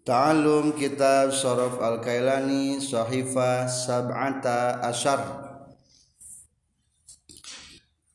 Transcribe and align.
Ta'alum 0.00 0.72
kitab 0.80 1.28
Sorof 1.28 1.76
Al-Kailani 1.76 2.80
Sahifa 2.80 3.68
Sab'ata 3.68 4.80
Asyar. 4.80 5.20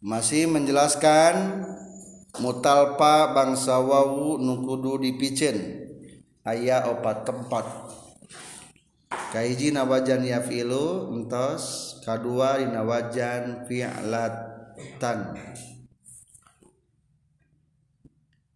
Masih 0.02 0.50
menjelaskan 0.50 1.62
Mutalpa 2.42 3.38
bangsa 3.38 3.78
wawu 3.78 4.42
nukudu 4.42 4.98
dipicen 4.98 5.86
Ayah 6.42 6.90
opat 6.90 7.22
tempat. 7.22 7.70
Kaiji 9.30 9.70
nawajan 9.70 10.26
yafilu 10.26 11.14
Entos 11.14 11.96
Kadua 12.02 12.58
dinawajan 12.66 13.70
fi'latan. 13.70 15.38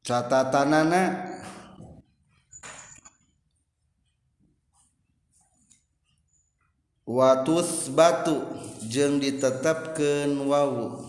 Catatanana 0.02 1.29
watus 7.10 7.90
batu 7.90 8.38
jeng 8.86 9.18
ditetapkan 9.18 10.30
wawu 10.46 11.02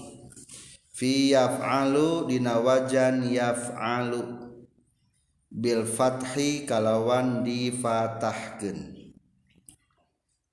fi 0.96 1.36
yaf'alu 1.36 2.24
dina 2.24 2.56
wajan 2.56 3.28
yaf'alu. 3.28 4.48
Bil 5.50 5.82
fathi 5.82 6.62
kalawan 6.62 7.42
difatahkan 7.42 8.94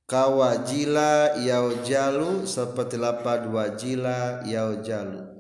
kawajila 0.10 1.38
yaujalu 1.38 2.50
seperti 2.50 2.98
lapad 2.98 3.46
wajila 3.46 4.42
yaujalu. 4.42 5.38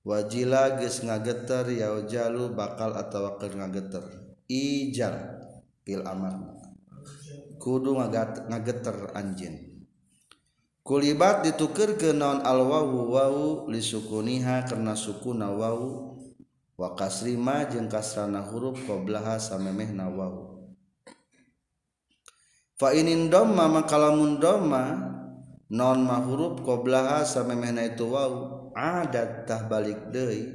Wajila 0.00 0.80
geus 0.80 1.04
ngageter 1.04 1.68
yaujalu 1.76 2.56
bakal 2.56 2.96
atau 2.96 3.28
wakil 3.28 3.52
ngageter. 3.52 4.04
Ijal 4.48 5.44
pil 5.84 6.00
amarna 6.08 6.63
kudu 7.64 7.96
ngageter 7.96 9.16
anjin 9.16 9.74
kulibat 10.84 11.48
ditukar 11.48 11.96
ke 11.96 12.12
non 12.12 12.44
al 12.44 12.60
wawu 12.68 13.72
lisukuniha 13.72 14.68
karena 14.68 14.92
sukuna 14.92 15.48
wawu. 15.48 16.12
Wa 16.74 16.98
kasrima 16.98 17.70
jeung 17.70 17.86
kasrana 17.86 18.42
huruf 18.42 18.82
qablaha 18.82 19.38
samemehna 19.38 20.10
wawu. 20.10 20.74
Fa 22.74 22.90
inin 22.90 23.30
domma 23.30 23.70
makalamun 23.70 24.42
domma 24.42 24.98
non 25.70 26.02
ma 26.02 26.18
huruf 26.18 26.66
qablaha 26.66 27.22
samemehna 27.22 27.94
itu 27.94 28.10
wawu 28.10 28.74
adat 28.74 29.46
tah 29.46 29.70
balik 29.70 30.10
deui. 30.10 30.50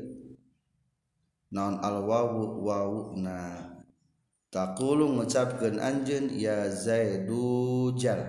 Non 1.56 1.80
al 1.80 2.04
wawu 2.04 2.68
wawu 2.68 3.16
na 3.16 3.69
takulu 4.50 5.10
mengucapkan 5.10 5.78
anjen 5.82 6.30
ya 6.34 6.70
zaidu 6.70 7.94
jal. 7.98 8.20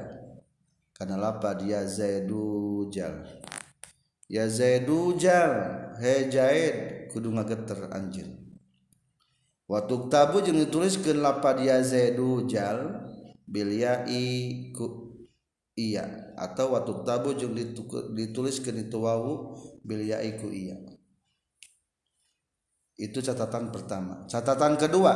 Karena 0.93 1.17
lapad 1.17 1.65
ya 1.65 1.85
zaidu 1.89 2.89
jal. 2.93 3.25
Ya 4.29 4.49
zaidu 4.49 5.17
jal 5.17 5.53
he 6.01 6.29
jaid. 6.29 6.77
Kudu 7.11 7.35
ngageter 7.35 7.91
anjen 7.91 8.41
waktu 9.71 9.95
tabu 10.11 10.43
jeung 10.43 10.59
dituliskeun 10.59 11.23
lapad 11.23 11.63
ya 11.63 11.79
zaidu 11.83 12.47
jal 12.51 13.07
ya'i 13.51 14.71
ku 14.75 15.15
iya. 15.79 16.35
Atau 16.39 16.75
waktu 16.75 17.03
tabu 17.07 17.35
jeung 17.35 17.55
dituliskeun 18.15 18.87
itu 18.87 18.99
wawu 18.99 19.59
bil 19.83 20.03
ya'i 20.03 20.39
ku 20.39 20.51
iya. 20.51 20.79
Itu 22.95 23.19
catatan 23.19 23.75
pertama. 23.75 24.27
Catatan 24.31 24.79
kedua 24.79 25.15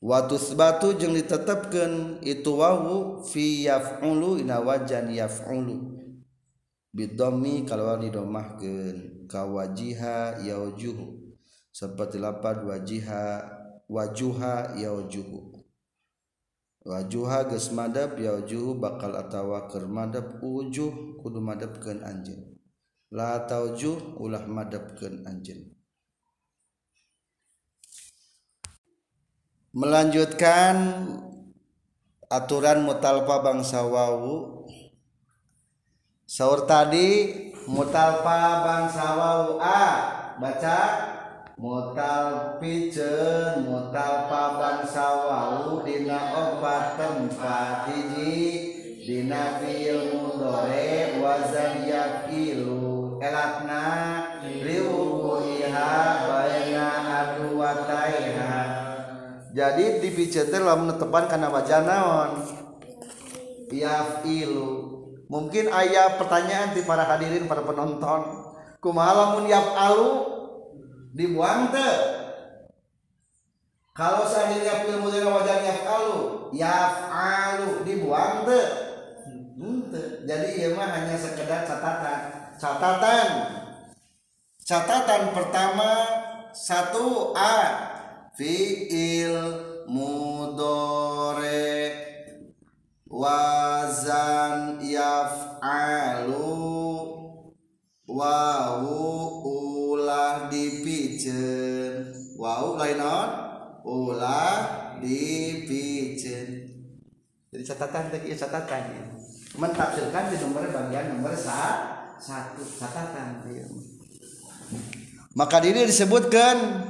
watus 0.00 0.56
batu 0.56 0.96
jeung 0.96 1.12
ditetapkan 1.12 2.24
itu 2.24 2.56
wawu 2.56 3.20
fi 3.20 3.68
yaf'ulu 3.68 4.40
ina 4.40 4.64
wajan 4.64 5.12
yaf'ulu. 5.12 6.00
Bidommi 6.90 7.62
kalau 7.70 8.00
didomahkan 8.02 9.28
kawajiha 9.30 10.42
yaujuhu. 10.42 11.30
Seperti 11.70 12.18
lapad 12.18 12.66
wajiha 12.66 13.46
wajuha 13.86 14.74
yaujuhu. 14.74 15.54
Wajuha 16.82 17.46
geus 17.46 17.70
madab 17.70 18.18
yaujuhu 18.18 18.74
bakal 18.74 19.14
atawa 19.14 19.70
keur 19.70 19.86
madab 19.86 20.42
ujuh 20.42 21.20
kudu 21.22 21.38
madabkeun 21.38 22.02
anjeun. 22.02 22.58
La 23.14 23.46
taujuh 23.46 24.18
ulah 24.18 24.50
madabkeun 24.50 25.22
anjeun. 25.30 25.69
Melanjutkan 29.80 30.76
aturan 32.28 32.84
mutalpa 32.84 33.40
bangsa 33.40 33.80
wawu. 33.80 34.68
Sahur 36.28 36.68
tadi 36.68 37.32
mutalpa 37.64 38.60
bangsa 38.60 39.06
wawu 39.16 39.56
a. 39.56 39.84
Baca 40.36 40.80
mutal 41.56 42.60
piceun 42.60 43.64
mutalpa 43.64 44.60
bangsa 44.60 45.04
wawu 45.24 45.80
dina 45.84 46.32
obat 46.36 47.00
tempat 47.00 47.88
hiji 47.88 48.36
dina 49.04 49.60
fiil 49.60 50.16
mudore 50.16 51.20
wazan 51.20 51.84
yakilu 51.88 53.20
elatna 53.20 53.84
riwuiha 54.40 55.92
baina 56.24 56.86
adu 57.20 57.60
wataiha 57.60 58.29
jadi 59.50 59.98
di 59.98 60.10
teh 60.30 60.60
lamun 60.62 60.94
netepan 60.94 61.26
kana 61.26 61.50
wajah 61.50 61.82
naon? 61.82 62.30
Yafilu 63.70 64.70
mungkin 65.30 65.70
ayah 65.70 66.18
pertanyaan 66.18 66.74
di 66.74 66.82
para 66.86 67.06
hadirin 67.06 67.50
para 67.50 67.62
penonton. 67.66 68.50
Kumaha 68.78 69.12
lamun 69.14 69.50
yafalu 69.50 70.10
dibuang 71.14 71.74
teh. 71.74 71.96
Kalau 73.90 74.22
seandainya 74.22 74.86
fil 74.86 75.02
mudhari 75.02 75.26
wajah 75.26 75.56
yafalu 75.66 76.18
yafalu 76.54 77.82
dibuang 77.82 78.46
teh. 78.46 78.66
Jadi 80.24 80.62
ieu 80.62 80.78
mah 80.78 80.94
hanya 80.94 81.18
sekedar 81.18 81.66
catatan. 81.66 82.20
Catatan. 82.54 83.28
Catatan 84.62 85.22
pertama 85.34 85.90
satu 86.54 87.34
a 87.34 87.89
fiil 88.38 89.34
mudore 89.90 91.90
wazan 93.10 94.78
yaf'alu 94.82 96.46
wawu 98.06 99.02
ulah 99.46 100.50
dipiceun 100.50 102.14
wawu 102.38 102.78
lain 102.78 102.98
naon 102.98 103.30
ulah 103.82 104.54
dipiceun 105.02 106.48
jadi 107.50 107.62
catatan 107.66 108.14
teh 108.14 108.38
catatan 108.38 108.82
mentafsirkan 109.58 110.30
di 110.30 110.36
nomor 110.38 110.70
bagian 110.70 111.18
nomor 111.18 111.34
satu 111.34 112.62
catatan 112.78 113.42
maka 115.34 115.62
ini 115.62 115.86
disebutkan 115.86 116.89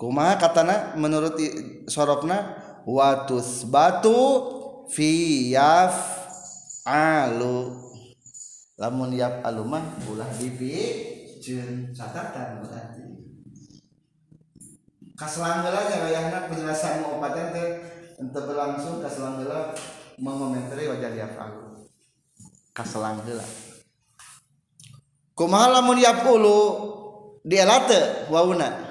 kumaha 0.00 0.40
katana 0.40 0.96
menurut 0.96 1.36
sorokna 1.84 2.56
watus 2.88 3.68
batu 3.68 4.16
fi 4.88 5.52
yaf 5.52 5.92
alu 6.88 7.76
lamun 8.80 9.12
yaf 9.12 9.44
alu 9.44 9.68
mah 9.68 9.84
ulah 10.08 10.32
dipi 10.40 10.72
jeung 11.44 11.92
catatan 11.92 12.64
berarti. 12.64 13.04
Kaselanggela 15.20 15.84
jarayahna 15.84 16.48
penjelasan 16.48 17.04
opatan 17.04 17.52
teh 17.52 17.68
ente 18.16 18.40
berlangsung 18.40 19.04
kaselanggela 19.04 19.76
mengomentari 20.16 20.88
wajah 20.88 21.12
yaf 21.12 21.36
alu 21.36 21.84
kaselanggela 22.72 23.44
kumaha 25.36 25.76
lamun 25.76 26.00
yaf 26.00 26.24
ulu 26.24 26.60
dielate 27.44 28.32
wauna 28.32 28.89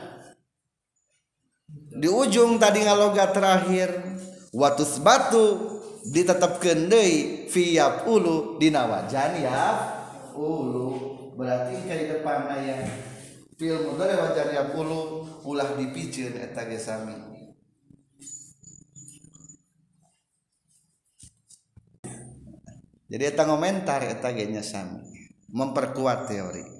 di 1.99 2.07
ujung 2.07 2.55
tadi 2.55 2.87
ngaloga 2.87 3.35
terakhir 3.35 3.91
watus 4.55 5.03
batu 5.03 5.77
ditetapkan 6.07 6.87
deui 6.87 7.51
fi 7.51 7.75
ulu 8.07 8.55
dina 8.55 8.87
wajan. 8.87 9.43
Ya 9.43 9.63
ulu 10.31 10.95
berarti 11.35 11.75
kayak 11.83 12.23
depan 12.23 12.47
aya 12.47 12.87
fil 13.59 13.83
mudhari 13.83 14.15
wajan 14.15 14.47
ya 14.55 14.63
ulu 14.71 15.27
ulah 15.43 15.75
dipicieun 15.75 16.39
eta 16.39 16.63
ge 16.71 16.79
jadi 23.09 23.23
eta 23.33 23.43
komentar 23.43 24.07
eta 24.07 24.31
sami. 24.63 25.03
Memperkuat 25.49 26.29
teori 26.29 26.78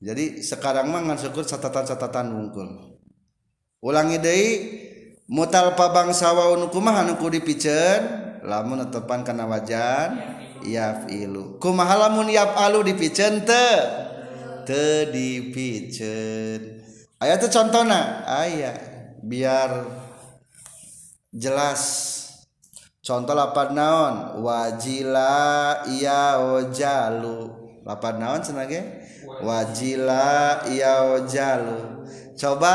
jadi 0.00 0.40
sekarang 0.40 0.88
mah 0.88 1.04
syukur 1.20 1.44
catatan-catatan 1.44 2.32
wungkul 2.32 2.96
ulangi 3.84 4.16
deui 4.16 4.48
mutal 5.28 5.76
pabang 5.76 6.10
waun 6.10 6.72
kumaha 6.72 7.04
nu 7.04 7.20
dipiceun 7.20 8.20
lamun 8.44 8.88
tepan 8.88 9.20
kana 9.20 9.44
wajan 9.44 10.16
yafilu. 10.64 11.56
Kumaha 11.60 12.08
lamun 12.08 12.28
yafalu 12.28 12.92
dipicen 12.92 13.44
teu 13.44 13.80
teu 14.64 15.08
dipicen. 15.08 16.84
Aya 17.20 17.36
teh 17.36 17.52
contona 17.52 18.24
aya 18.24 18.76
biar 19.20 19.88
jelas. 21.32 22.08
Contoh 23.00 23.32
lapan 23.32 23.74
naon? 23.74 24.14
Wajila 24.44 25.82
iya 25.88 26.36
ojalu 26.36 27.48
lapan 27.82 28.14
naon 28.20 28.40
senage 28.44 28.99
wajila 29.40 30.64
ojalu 31.16 32.06
coba 32.40 32.74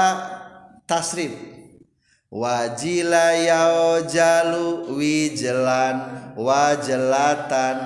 tasrif. 0.86 1.34
Wajila 2.36 3.32
ya 3.32 3.62
ojalu 3.96 4.92
wijelan 4.98 5.96
wajelatan. 6.36 7.78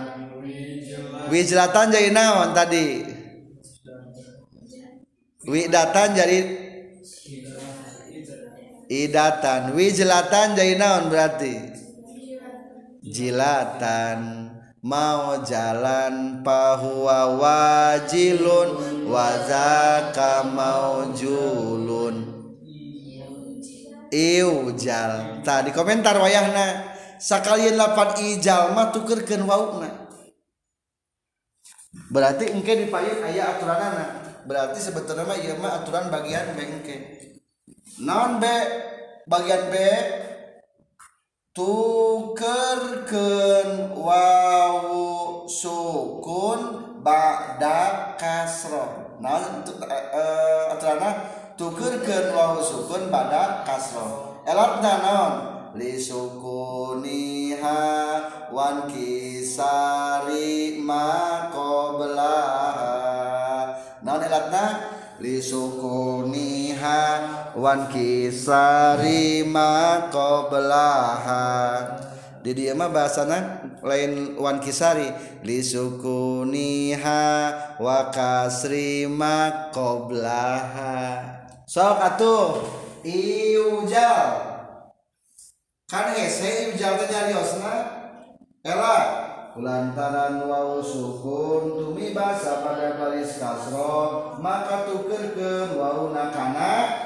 Wijelatan 1.29 1.93
jadi 1.93 2.09
naon 2.09 2.57
tadi? 2.57 3.05
Widatan 5.45 6.17
jadi 6.17 6.39
idatan. 8.89 9.77
Wijlatan 9.77 10.57
jadi 10.57 10.73
naon 10.81 11.13
berarti? 11.13 11.53
Jilatan 13.05 14.48
mau 14.79 15.43
jalan 15.43 16.39
pahuwa 16.39 17.35
wajilun 17.35 18.69
wazaka 19.11 20.47
maujulun 20.47 22.15
iujal 24.09 25.43
tadi 25.45 25.69
komentar 25.75 26.17
wayahna. 26.17 26.97
Sakalian 27.19 27.75
lapan 27.75 28.15
ijal 28.31 28.71
mah 28.71 28.95
tukerkeun 28.95 29.43
wauna 29.43 29.91
berarti 32.07 32.47
engke 32.55 32.79
dipayin 32.79 33.19
aya 33.27 33.59
aturanana. 33.59 34.23
Berarti 34.47 34.79
sebetulnya 34.79 35.27
mah 35.27 35.35
ieu 35.35 35.59
mah 35.59 35.83
aturan 35.83 36.07
bagian 36.07 36.55
bengke 36.55 36.95
non 37.99 38.39
be? 38.39 38.55
Bagian 39.29 39.69
B 39.69 39.75
tukerken 41.59 43.19
wawu 43.91 45.43
sukun 45.43 46.59
ba'da 47.03 48.15
kasro 48.15 49.11
nah 49.19 49.59
untuk 49.59 49.83
uh, 49.83 49.91
eh, 49.91 50.07
eh, 50.15 50.71
atrana 50.71 51.19
tukerken 51.59 52.31
wawu 52.31 52.63
sukun 52.63 53.11
ba'da 53.11 53.67
kasro 53.67 54.39
elatna 54.47 54.93
naon? 55.03 55.33
Li 55.77 56.01
sukuniha 56.01 57.77
wan 58.49 58.89
kisari 58.89 60.81
ma 60.81 61.45
qablaha 61.53 62.95
naon 64.01 64.23
elatna? 64.23 64.88
Li 65.19 65.43
sukuniha 65.43 67.01
wan 67.59 67.91
kisari 67.91 69.43
ma 69.43 70.07
qablaha 70.07 71.47
di 72.39 72.55
dia 72.55 72.71
mah 72.71 72.87
bahasana 72.87 73.67
lain 73.83 74.39
wan 74.39 74.63
kisari. 74.63 75.11
Li 75.43 75.59
sukuniha 75.59 77.23
wa 77.83 78.07
kasri 78.15 79.11
ma 79.11 79.69
qablaha 79.75 81.19
sok 81.67 81.99
atuh 81.99 82.63
iujal. 83.03 84.55
Kan 85.89 86.15
hese 86.15 86.71
iujal 86.71 86.95
teh 86.95 87.07
nyariosna. 87.11 87.75
Ela 88.63 89.28
lantaran 89.59 90.47
wau 90.47 90.79
sukun 90.83 91.75
tumi 91.75 92.15
basa 92.15 92.63
pada 92.63 92.95
baris 92.95 93.37
kasro 93.37 94.35
maka 94.39 94.87
tukerkeun 94.87 95.75
wau 95.77 96.15
nakana. 96.15 97.05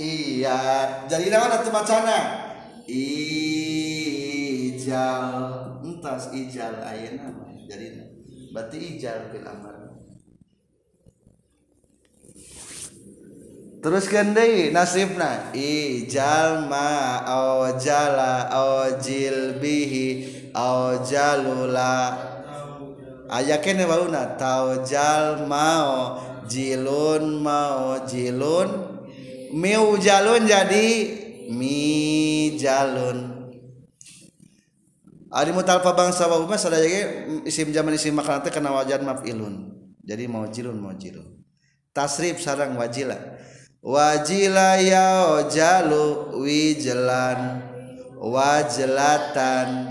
Iya. 0.00 0.86
Jadi 1.10 1.28
naon 1.28 1.50
atuh 1.50 1.74
macana 1.74 2.18
ijal. 2.88 3.60
Entas 5.84 6.32
ijal 6.32 6.80
ayeuna 6.80 7.28
jadi 7.70 7.86
berarti 8.50 8.98
ijal 8.98 9.30
fil 9.30 9.46
amar 9.46 9.80
teruskan 13.80 14.36
deui 14.36 14.72
nasibna? 14.74 15.54
Ijal 15.56 16.68
ma 16.68 17.20
aujala 17.24 18.48
aujil 18.52 19.56
bihi 19.56 20.39
aujalula 20.54 21.94
aya 23.30 23.56
kene 23.62 23.86
bauna 23.86 24.34
taujal 24.34 25.46
mau 25.46 26.18
jilun 26.50 27.42
mau 27.42 28.02
jilun 28.06 28.68
miu 29.54 29.98
jalun 29.98 30.42
jadi 30.46 30.88
mi 31.50 32.54
jalun 32.58 33.40
Ari 35.30 35.54
mutalfa 35.54 35.94
bangsa 35.94 36.26
wa 36.26 36.42
umma 36.42 36.58
sadaya 36.58 37.22
isim 37.46 37.70
zaman 37.70 37.94
isim 37.94 38.10
makanan 38.18 38.42
teh 38.42 38.50
kana 38.50 38.74
wajan 38.74 39.06
maf'ilun. 39.06 39.70
Jadi 40.02 40.26
mau 40.26 40.42
jilun 40.50 40.74
mau 40.74 40.90
jilun. 40.90 41.38
Tasrif 41.94 42.42
sarang 42.42 42.74
wajila. 42.74 43.14
Wajila 43.78 44.82
ya 44.82 45.38
jalu 45.46 46.34
wijlan 46.42 47.62
wajlatan 48.18 49.89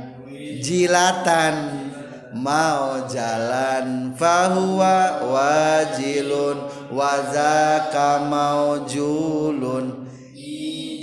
jilatan. 0.58 1.86
Mau 2.34 3.06
jalan 3.10 4.14
fahuwa 4.18 5.22
wajilun. 5.30 6.66
Wazaka 6.90 8.26
mau 8.26 8.86
julun. 8.90 10.10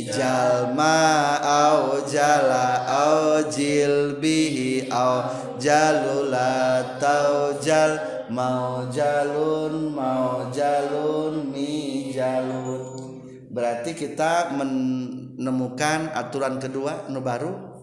Jalma 0.07 1.35
au 1.43 1.99
jala 2.07 2.87
au 2.87 3.43
jil 3.51 4.23
bihi 4.23 4.87
au 4.87 5.27
jalula 5.59 6.83
tau 7.03 7.59
jal. 7.59 7.99
Mau 8.31 8.87
jalun 8.91 9.91
mau 9.91 10.47
jalun 10.55 11.51
mi 11.51 12.15
jalun. 12.15 13.23
Berarti 13.51 13.99
kita 13.99 14.55
menemukan 14.55 16.15
aturan 16.15 16.62
kedua 16.62 17.11
nu 17.11 17.19
baru 17.19 17.75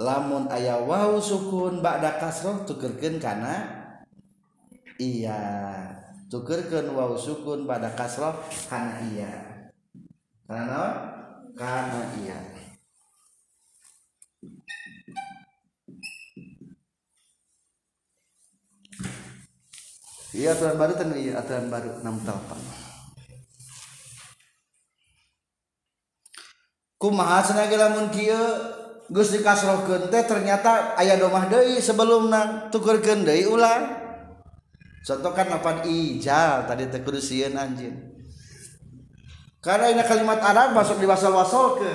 lamun 0.00 0.48
aya 0.48 0.80
waw 0.80 1.20
sukun 1.20 1.84
ba'da 1.84 2.16
kasroh 2.16 2.64
tukerkeun 2.64 3.20
kana? 3.20 3.68
Iya. 4.96 5.36
Tukerkeun 6.32 6.96
waw 6.96 7.12
sukun 7.20 7.68
pada 7.68 7.92
kasroh 7.92 8.32
kana 8.72 8.96
iya. 9.12 9.32
Kana 10.48 10.64
naon? 10.64 10.94
Kana 11.52 12.00
iya. 12.24 12.38
Iya 20.30 20.54
aturan 20.54 20.78
baru 20.78 20.94
kan 20.94 21.10
iya 21.12 21.42
aturan 21.42 21.66
baru 21.68 21.90
68 22.06 22.88
kumaha 27.02 27.42
cenah 27.42 27.66
lamun 27.66 28.14
kieu 28.14 28.38
Gus 29.10 29.34
dikasroh 29.34 29.82
kente 29.90 30.22
ternyata 30.22 30.94
ayah 31.02 31.18
domah 31.18 31.50
dei 31.50 31.82
sebelum 31.82 32.30
nang 32.30 32.70
tukur 32.70 33.02
kendei 33.02 33.42
ulang 33.42 33.98
contoh 35.02 35.32
kan 35.34 35.50
apa 35.50 35.82
ijal 35.82 36.62
tadi 36.70 36.86
tekudusian 36.86 37.58
anjing 37.58 38.10
karena 39.60 39.92
ini 39.92 40.02
kalimat 40.08 40.40
Arab 40.40 40.72
masuk 40.72 40.96
di 40.96 41.04
wasal 41.04 41.36
wasol 41.36 41.76
ke 41.76 41.92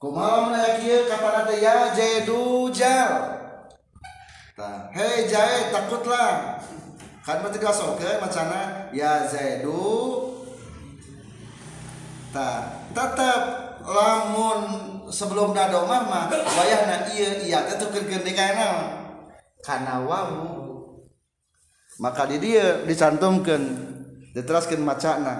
kumaha 0.00 0.48
menayakir 0.48 1.04
kata 1.04 1.28
nate 1.28 1.60
ya 1.60 1.92
jadu 1.92 2.72
jal. 2.72 3.36
Nah, 4.56 4.88
hei 4.96 5.28
jae 5.28 5.68
takutlah. 5.68 6.56
Kan 7.20 7.44
berarti 7.44 7.60
wasol 7.60 8.00
ke 8.00 8.16
macana 8.16 8.88
ya 8.96 9.28
zaidu 9.28 10.32
tak 12.32 12.88
tetap 12.96 13.40
lamun 13.84 14.93
sebelum 15.08 15.56
dado 15.56 15.84
mah 15.88 16.02
mah 16.06 16.24
wayahna 16.30 17.08
iya 17.12 17.28
iya 17.44 17.58
teh 17.68 17.76
tukerkeun 17.80 18.24
di 18.24 18.32
kana 18.32 18.68
kana 19.64 20.04
wawu 20.04 20.64
maka 22.00 22.28
di 22.28 22.40
dia 22.42 22.84
dicantumkan 22.84 23.62
diteraskan 24.34 24.82
macana 24.82 25.34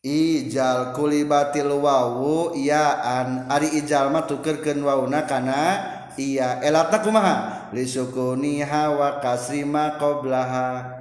ijal 0.00 0.96
kulibatil 0.96 1.76
wawu 1.76 2.56
an 2.56 3.46
ari 3.52 3.80
ijal 3.80 4.08
mah 4.08 4.24
tukerkeun 4.24 4.80
wawuna 4.80 5.28
kana 5.28 5.60
iya 6.18 6.60
elatna 6.60 6.98
kumaha? 7.00 7.36
Lisukuniha 7.70 8.98
wa 8.98 9.22
kasrima 9.22 9.94
qablaha 9.94 11.00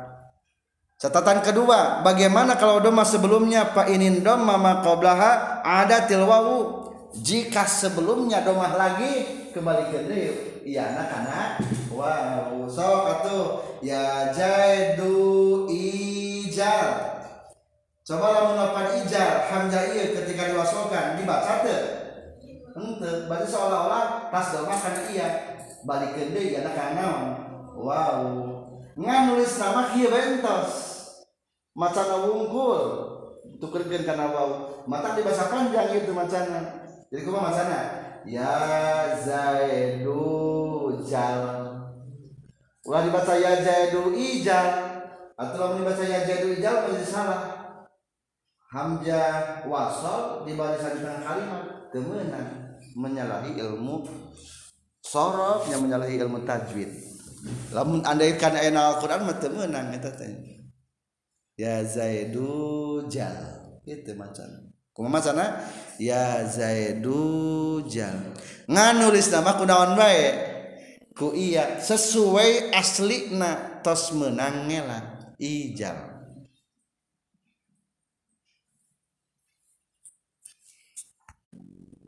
catatan 1.00 1.40
kedua 1.40 2.04
bagaimana 2.04 2.60
kalau 2.60 2.84
doma 2.84 3.08
sebelumnya 3.08 3.72
pak 3.72 3.88
inin 3.88 4.20
doma 4.20 4.60
maqablaha 4.60 5.64
ada 5.64 6.04
tilwawu 6.04 6.79
jika 7.18 7.66
sebelumnya 7.66 8.46
domah 8.46 8.78
lagi 8.78 9.50
kembali 9.50 9.84
ke 9.90 10.00
drill 10.06 10.36
iya 10.62 10.94
anak-anak. 10.94 11.50
Wow 11.90 12.70
so 12.70 13.10
atuh. 13.10 13.46
Ya 13.82 14.30
jaidu 14.30 15.66
ijal. 15.72 17.18
Coba 18.06 18.26
lamun 18.34 18.56
lapan 18.58 19.02
ijal 19.02 19.50
hamzah 19.50 19.90
iya 19.90 20.14
ketika 20.14 20.54
diwasolkan 20.54 21.18
dibaca 21.18 21.66
tuh 21.66 21.82
ente 22.80 23.28
berarti 23.28 23.48
seolah-olah 23.50 24.30
pas 24.30 24.46
domah 24.54 24.78
kan 24.78 24.96
iya. 25.10 25.30
Balik 25.80 26.12
ke 26.14 26.36
dia 26.36 26.62
anak-anak 26.62 27.18
wow. 27.74 28.22
Ngan 29.00 29.22
nulis 29.32 29.58
nama 29.58 29.90
kieu 29.96 30.12
bentos. 30.12 30.72
Macana 31.74 32.28
wungkul. 32.28 32.82
Tukerkeun 33.60 34.08
kana 34.08 34.30
wow 34.32 34.50
mata 34.88 35.14
di 35.14 35.22
bahasa 35.22 35.52
panjang 35.52 36.02
itu 36.02 36.12
macana 36.16 36.79
jadi 37.10 37.26
kumaha 37.26 37.50
macana 37.50 37.80
ya 38.22 38.54
zaidu 39.18 40.22
jal. 41.02 41.42
Ulah 42.86 43.02
dibaca 43.02 43.34
ya 43.34 43.66
zaidu 43.66 44.14
ijal. 44.14 44.68
Atau 45.34 45.58
lamun 45.58 45.82
dibaca 45.82 46.06
ya 46.06 46.22
zaidu 46.30 46.54
ijal 46.54 46.86
pasti 46.86 47.06
salah? 47.10 47.42
Hamzah 48.70 49.66
wasal 49.66 50.46
di 50.46 50.54
barisan 50.54 51.02
tengah 51.02 51.26
kalimat 51.26 51.64
temenan 51.90 52.78
menyalahi 52.94 53.58
ilmu 53.58 54.06
sorof 55.02 55.66
yang 55.74 55.82
menyalahi 55.82 56.22
ilmu 56.22 56.46
tajwid. 56.46 56.94
Lamun 57.74 58.06
andaikan 58.06 58.54
ayat 58.54 58.78
Al-Qur'an 58.78 59.26
mah 59.26 59.42
teh. 59.42 60.34
Ya 61.58 61.82
zaidu 61.82 63.02
jal. 63.10 63.58
Itu 63.90 64.14
macan 64.14 64.69
kumaha 64.94 65.20
macana 65.20 65.46
ya 66.00 66.48
zaidu 66.48 67.84
jal. 67.86 68.34
Nganulis 68.70 69.30
nama 69.30 69.60
kunaon 69.60 69.94
bae? 70.00 70.26
Ku 71.14 71.36
iya 71.36 71.84
sesuai 71.84 72.72
aslina 72.72 73.84
tos 73.84 74.16
menang 74.16 74.72
ngelak 74.72 75.36
ijal. 75.36 76.20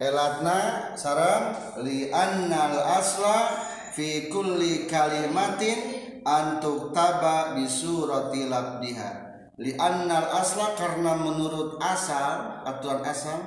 Elatna 0.01 0.97
sarang 0.97 1.77
li 1.85 2.09
annal 2.09 2.81
asla 2.97 3.53
fi 3.93 4.33
kulli 4.33 4.89
kalimatin 4.89 5.77
antuk 6.25 6.89
taba 6.89 7.53
bisurati 7.53 8.49
labdiha 8.49 9.20
li 9.61 9.77
annal 9.77 10.25
asla 10.41 10.73
karena 10.73 11.13
menurut 11.21 11.77
asal 11.77 12.65
aturan 12.65 13.05
asal 13.05 13.39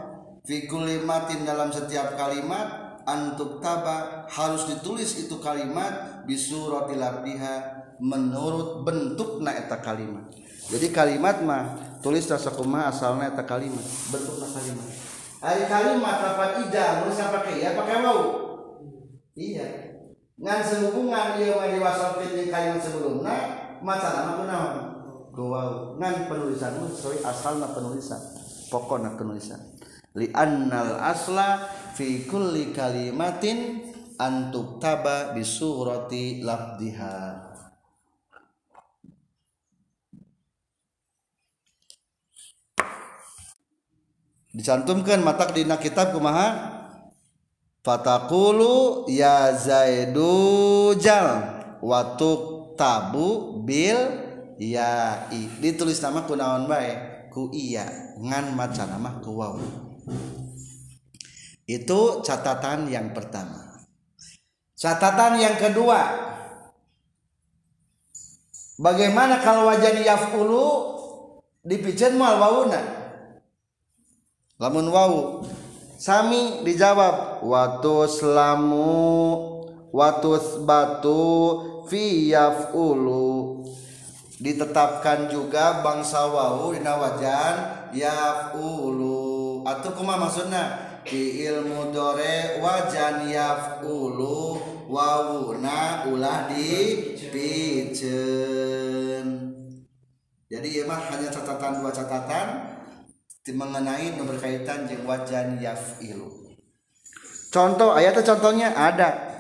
fi 0.47 0.71
kulli 0.71 1.03
matin 1.03 1.43
dalam 1.43 1.75
setiap 1.75 2.15
kalimat 2.15 3.03
antuk 3.03 3.59
taba 3.59 4.25
harus 4.31 4.71
ditulis 4.71 5.27
itu 5.27 5.43
kalimat 5.43 6.23
bisurati 6.23 6.95
labdiha 6.95 7.55
menurut 7.99 8.87
bentuk 8.87 9.43
na 9.43 9.59
eta 9.59 9.83
kalimat. 9.83 10.31
Jadi 10.71 10.95
kalimat 10.95 11.43
mah 11.43 11.99
tulis 11.99 12.31
rasa 12.31 12.55
kuma 12.55 12.89
asalnya 12.89 13.35
eta 13.35 13.43
kalimat 13.43 13.83
bentukna 14.15 14.47
kalimat. 14.47 14.89
Ari 15.45 15.69
kalimat 15.69 16.17
dapat 16.25 16.51
ida, 16.65 17.05
nulis 17.05 17.21
pakai 17.21 17.61
ya 17.61 17.77
pakai 17.77 18.01
wau. 18.01 18.23
Iya, 19.35 19.67
ngan 20.41 20.61
sehubungan 20.63 21.37
dia 21.37 21.53
mah 21.59 21.69
jeung 21.69 22.49
kalimat 22.49 22.81
sebelumna 22.81 23.37
masalah 23.83 24.41
kunaon 24.41 24.94
kuwau 25.35 25.99
ngan 25.99 26.31
penulisan 26.31 26.79
sesuai 26.95 27.27
asalna 27.27 27.75
penulisan. 27.75 28.23
Pokokna 28.71 29.19
penulisan. 29.19 29.61
Li 30.15 30.31
annal 30.31 30.97
asla 31.03 31.67
fi 31.99 32.25
kulli 32.25 32.71
kalimatin 32.71 33.83
antuk 34.15 34.79
taba 34.79 35.35
bi 35.35 35.43
surati 35.43 36.39
lafdiha 36.39 37.51
dicantumkan 44.55 45.19
matak 45.21 45.51
dina 45.53 45.77
kitab 45.77 46.15
kumaha? 46.15 46.73
Fatakulu 47.85 49.05
ya 49.13 49.53
zaidu 49.53 50.97
jal 50.97 51.61
watuk 51.85 52.73
tabu 52.81 53.61
bil 53.61 54.24
ya 54.59 55.25
i 55.35 55.49
ditulis 55.59 55.99
nama 56.03 56.27
kunaon 56.27 56.71
bae 56.71 57.27
ku 57.31 57.51
iya 57.51 58.15
ngan 58.19 58.55
maca 58.55 58.87
nama 58.87 59.19
ku 59.19 59.35
waw 59.35 59.59
itu 61.65 62.21
catatan 62.21 62.93
yang 62.93 63.17
pertama. 63.17 63.81
Catatan 64.77 65.41
yang 65.41 65.57
kedua 65.57 66.01
bagaimana 68.77 69.41
kalau 69.41 69.73
wajah 69.73 69.97
yafulu 69.97 70.93
dipijen 71.65 72.21
mal 72.21 72.37
wawuna? 72.37 72.81
Lamun 74.61 74.87
wawu 74.93 75.21
Sami 75.95 76.61
dijawab 76.69 77.41
watus 77.41 78.21
lamu 78.21 79.33
watus 79.89 80.61
batu 80.61 81.33
fi 81.89 82.29
yaf'ulu 82.29 83.65
ditetapkan 84.45 85.33
juga 85.33 85.81
bangsa 85.81 86.29
wau 86.29 86.77
dina 86.77 87.01
wajan 87.01 87.89
yaf'ulu. 87.97 89.65
Atau 89.65 89.97
kuma 89.97 90.21
maksudnya 90.21 91.01
di 91.09 91.49
ilmu 91.49 91.89
dore 91.89 92.61
wajan 92.61 93.25
yaf'ulu 93.33 94.61
wawuna 94.93 96.05
ulah 96.13 96.53
di 96.53 97.17
pijen 97.33 98.25
jadi 100.55 100.69
ya 100.71 100.85
mah 100.87 101.01
hanya 101.11 101.33
catatan 101.35 101.83
dua 101.83 101.91
catatan 101.91 102.47
mengenai 103.45 104.17
berkaitan 104.17 104.89
jeung 104.89 105.05
wajan 105.05 105.61
yafilu. 105.61 106.31
Contoh 107.53 107.93
ayatnya 107.93 108.23
contohnya 108.23 108.71
ada. 108.73 109.35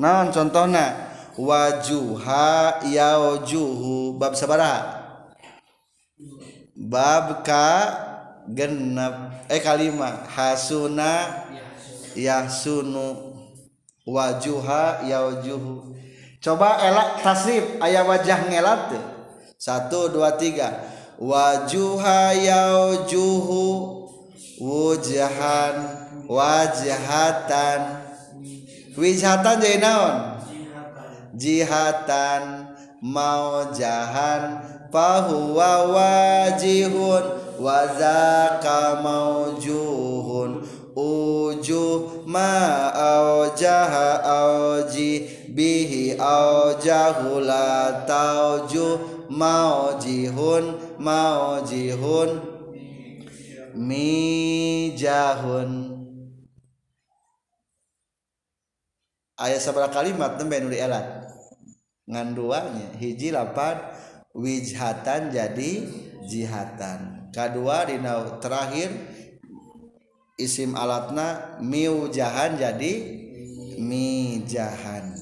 Non 0.00 0.32
contohnya 0.32 1.03
wajuha 1.38 2.80
yaujuhu. 2.86 4.18
Bab 4.18 4.34
sabaraha? 4.34 5.02
Bab 6.74 7.42
ka 7.46 7.66
genep 8.50 9.46
eh 9.50 9.60
kalima. 9.62 10.26
Hasuna 10.30 11.44
yahsunu. 12.14 13.34
Wajuha 14.04 15.06
yaujuhu. 15.08 15.96
Coba 16.44 16.76
elak 16.84 17.24
tasrif. 17.24 17.80
Ayah 17.80 18.04
wajah 18.04 18.52
ngelat 18.52 18.92
satu 19.56 20.12
dua 20.12 20.36
tiga. 20.36 20.76
Wajuha 21.16 22.36
yaujuhu. 22.36 23.64
Wujahan. 24.60 26.04
Wajahatan. 26.28 27.80
Wijhatan 28.94 29.58
jadi 29.58 29.82
naon? 29.82 30.33
Jihatan 31.36 32.74
mau 33.02 33.70
jahan 33.74 34.62
fahuwa 34.88 35.92
wajihun 35.94 37.24
wazaka 37.60 39.02
maujuhun 39.02 40.62
ujuh 40.94 42.22
ma 42.26 42.94
aujaha 42.94 44.22
auji 44.22 45.26
bihi 45.50 46.14
aujahu 46.14 47.42
la 47.42 48.06
taujuh 48.06 49.26
maujihun 49.30 50.78
maujihun 51.02 52.30
mijahun. 53.74 55.70
Ayat 59.34 59.58
seberapa 59.58 59.90
kalimat 59.90 60.38
tembe 60.38 60.62
nu 60.62 60.70
elat 60.70 61.23
ngan 62.04 62.36
duanya 62.36 62.88
hiji 63.00 63.32
lapan 63.32 63.80
wijhatan 64.36 65.32
jadi 65.32 65.70
jihatan. 66.28 67.30
Kedua 67.34 67.88
dina 67.88 68.38
terakhir 68.38 68.94
isim 70.38 70.76
alatna 70.76 71.58
miujahan 71.64 72.56
jadi 72.60 72.92
mijahan. 73.80 75.16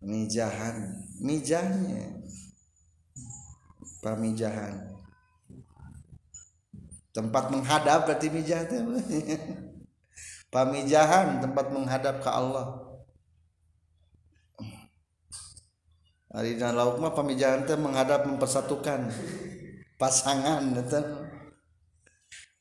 Mijahan 0.00 0.76
mijahnya. 1.20 2.24
Pamijahan 4.00 4.90
tempat 7.10 7.50
menghadap 7.50 8.06
berarti 8.06 8.30
mijah 8.30 8.64
pamijahan 10.54 11.42
tempat 11.42 11.66
menghadap 11.74 12.22
ke 12.22 12.30
Allah 12.30 12.89
Arina 16.30 16.70
lauk 16.70 17.02
mah 17.02 17.10
pamijahan 17.10 17.66
teh 17.66 17.74
menghadap 17.74 18.22
mempersatukan 18.22 19.10
pasangan 19.98 20.62
itu 20.62 21.02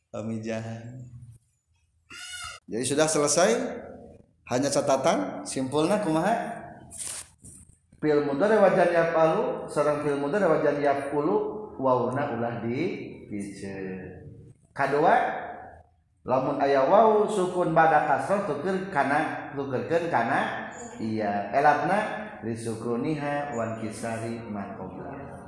pamijahan. 0.10 1.06
Jadi 2.66 2.86
sudah 2.86 3.06
selesai. 3.06 3.50
Hanya 4.50 4.74
catatan 4.74 5.46
simpulnya 5.46 6.02
kumaha? 6.02 6.34
Fil 8.02 8.26
mudhari 8.26 8.58
wajan 8.58 8.90
yafalu 8.90 9.70
sareng 9.70 10.02
fil 10.02 10.18
mudhari 10.18 10.50
wajan 10.50 10.82
yafulu 10.82 11.70
wauna 11.78 12.34
ulah 12.34 12.66
di 12.66 13.14
pijeun. 13.30 14.26
Kadua 14.74 15.14
lamun 16.26 16.58
aya 16.58 16.90
wau 16.90 17.30
sukun 17.30 17.78
bada 17.78 18.10
kasrah 18.10 18.50
tukeun 18.50 18.90
kana 18.90 19.54
tukeurkeun 19.54 20.10
kana 20.10 20.74
iya. 20.98 21.54
Elatna 21.54 22.29
lisukuniha 22.46 23.56
wan 23.56 23.80
kisari 23.84 24.40
makobla 24.48 25.40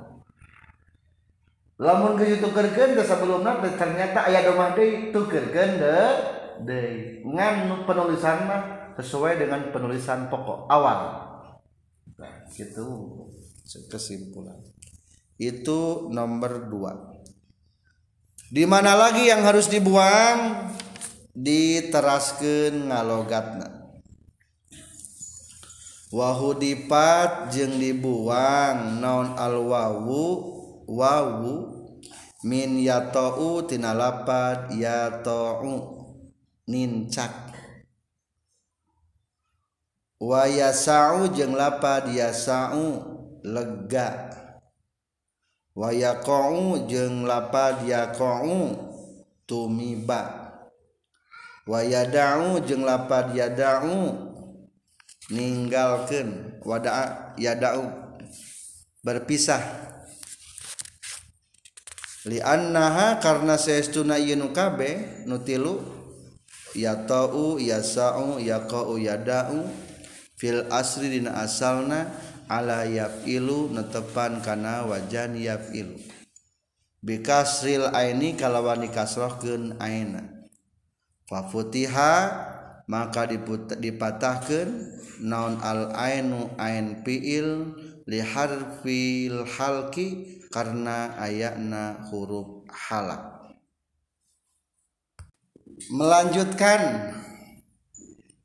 lamun 1.82 2.14
geus 2.14 2.38
tukerkeun 2.38 2.94
ke 2.94 3.02
sebelumna 3.02 3.58
ternyata 3.58 4.30
aya 4.30 4.46
domah 4.46 4.78
deui 4.78 5.10
tukerkeun 5.10 5.82
deui. 6.62 7.26
Ngan 7.26 7.82
penulisan 7.82 8.46
mah 8.46 8.62
sesuai 8.94 9.40
dengan 9.40 9.74
penulisan 9.74 10.30
pokok 10.30 10.70
awal. 10.70 11.00
Nah, 12.20 12.46
gitu. 12.54 13.26
Kesimpulan 13.88 14.60
itu 15.40 16.12
nomor 16.12 16.68
dua. 16.68 16.92
Di 18.52 18.68
mana 18.68 18.92
lagi 18.92 19.32
yang 19.32 19.42
harus 19.42 19.66
dibuang? 19.66 20.70
Diteraskan 21.32 22.92
ngalogatna 22.92 23.71
Wahhu 26.12 26.60
dipat 26.60 27.48
jeng 27.48 27.80
dibuang 27.80 29.00
naon 29.00 29.32
al-wawu 29.32 30.24
wawu? 30.84 31.54
Min 32.44 32.76
ya 32.76 33.08
totinapad 33.08 34.76
ya 34.76 35.24
to 35.24 35.56
nincak. 36.68 37.32
Waya 40.20 40.70
sau 40.76 41.32
jeng 41.32 41.56
lapad 41.56 42.12
dia 42.12 42.30
sau 42.30 43.00
lega. 43.40 44.30
Waya 45.72 46.20
kau 46.20 46.76
jeng 46.84 47.24
lapad 47.24 47.88
dia 47.88 48.12
kau 48.12 48.76
tumiba. 49.48 50.52
Waya 51.64 52.04
daun 52.04 52.60
jeng 52.68 52.84
lapad 52.84 53.32
dia 53.32 53.48
daun 53.48 54.31
ninggalkan 55.32 56.60
wada 56.60 57.32
yadau 57.40 57.88
berpisah. 59.00 59.64
Liannaha 62.22 63.18
karena 63.18 63.58
seestuna 63.58 64.14
yeunu 64.14 64.54
kabe 64.54 65.26
nu 65.26 65.42
tilu 65.42 65.82
yatau 66.76 67.58
yasau 67.58 68.38
yaqau 68.38 68.94
yadau 68.94 69.66
fil 70.38 70.62
asri 70.70 71.18
dina 71.18 71.42
asalna 71.42 72.14
ala 72.46 72.86
yafilu 72.86 73.74
netepan 73.74 74.38
kana 74.38 74.86
wajan 74.86 75.34
yafilu 75.34 75.98
bikasril 77.02 77.90
aini 77.90 78.38
kalawan 78.38 78.86
dikasrohkeun 78.86 79.76
aina. 79.82 80.46
Fafutiha 81.26 82.14
maka 82.86 83.26
dipatahkan 83.78 84.68
naon 85.20 85.60
al 85.60 85.92
ainu 85.92 86.48
ain 86.56 87.04
fiil 87.04 87.76
li 88.08 88.20
harfil 88.22 89.44
halki 89.44 90.40
karena 90.48 91.12
ayakna 91.20 92.08
huruf 92.08 92.64
halak 92.70 93.32
melanjutkan. 95.90 97.10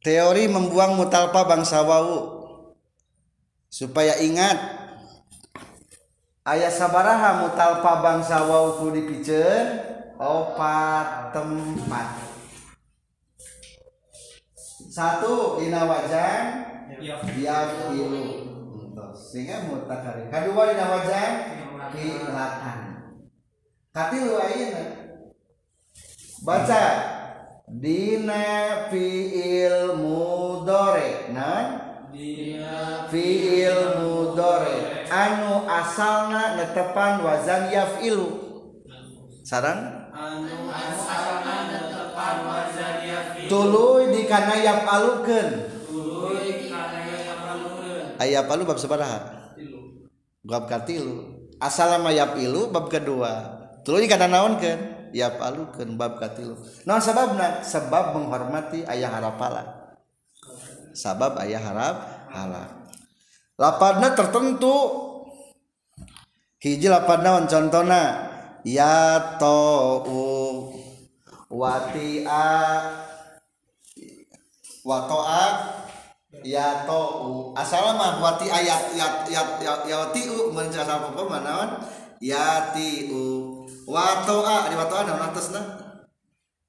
Teori 0.01 0.47
membuang 0.47 0.95
mutalpa 0.95 1.43
bangsa 1.43 1.83
wau. 1.83 2.39
Supaya 3.67 4.15
ingat 4.23 4.55
ayat 6.47 6.71
sabaraha 6.71 7.43
mutalpa 7.43 7.99
bangsa 7.99 8.47
wau 8.47 8.87
dipiceun 8.87 9.83
opat 10.15 11.35
tempat 11.35 12.26
satu 14.97 15.61
dina 15.61 15.85
wajan 15.85 16.65
yafilu 17.37 18.49
sehingga 19.13 19.69
mutakari 19.69 20.25
kedua 20.33 20.73
dina 20.73 20.85
wajan 20.89 21.33
kilatan 21.93 22.79
katilu 23.93 24.41
ayeuna 24.41 24.83
baca. 26.41 26.85
Dina 27.67 28.87
fiil 28.87 29.99
mudore 29.99 31.35
nah. 31.35 31.83
Fiil 33.11 33.99
mudore 33.99 35.03
anu 35.11 35.67
asalna 35.67 36.55
netepan 36.55 37.27
wazan 37.27 37.67
yafilu 37.67 38.31
sarang? 39.43 40.07
Anu 40.15 40.71
asalna 40.71 41.55
netepan 41.75 42.37
wazan 42.47 42.66
tulu 43.47 44.07
dikana 44.11 44.55
yap 44.59 44.83
alukeun 44.85 45.49
aya 48.21 48.43
palu 48.45 48.63
bab 48.67 48.77
sabaraha 48.79 49.51
bab 50.43 50.69
katilu 50.69 51.37
asal 51.57 51.89
nama 51.89 52.13
yap 52.13 52.37
ilu 52.37 52.69
bab 52.69 52.89
kedua. 52.89 53.57
Tuluy 53.81 54.03
kana 54.03 54.27
naonkeun? 54.27 55.11
Yap 55.15 55.39
alukeun 55.39 55.95
bab 55.95 56.19
katilu 56.19 56.59
naon 56.83 56.99
sababna? 56.99 57.63
Sebab 57.63 58.13
menghormati 58.19 58.83
ayah 58.83 59.07
harapala. 59.07 59.95
Sabab 60.91 61.39
ayah 61.39 61.63
harap 61.63 61.95
halak 62.31 62.69
lapadna 63.55 64.11
tertentu. 64.13 65.07
Hiji 66.57 66.89
lapad 66.89 67.21
naon 67.21 67.45
contohna? 67.47 68.33
Ya 68.67 69.39
to 69.39 70.73
wati 71.47 72.27
a 72.27 73.06
watoa 74.87 75.43
ya 76.47 76.87
to 76.87 77.03
asal 77.59 77.91
mah 77.99 78.23
wati 78.23 78.47
ayat 78.47 78.95
ya 78.95 79.07
ya 79.27 79.43
ya 79.59 79.73
ya 79.83 79.99
tiu. 80.15 80.55
Mencari 80.55 80.87
apa 80.87 81.11
apa 81.11 81.23
mana 81.27 81.83
ya 82.23 82.71
tiu. 82.71 83.67
Watoa 83.83 84.71
di 84.71 84.75
watoa 84.79 85.03
naon 85.03 85.27
atasna 85.27 85.61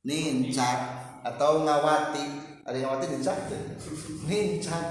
nincak. 0.02 0.98
Atau 1.22 1.62
ngawati. 1.62 2.26
Ada 2.66 2.78
ngawati 2.83 3.07
nincak 3.14 3.38
nincak. 4.26 4.90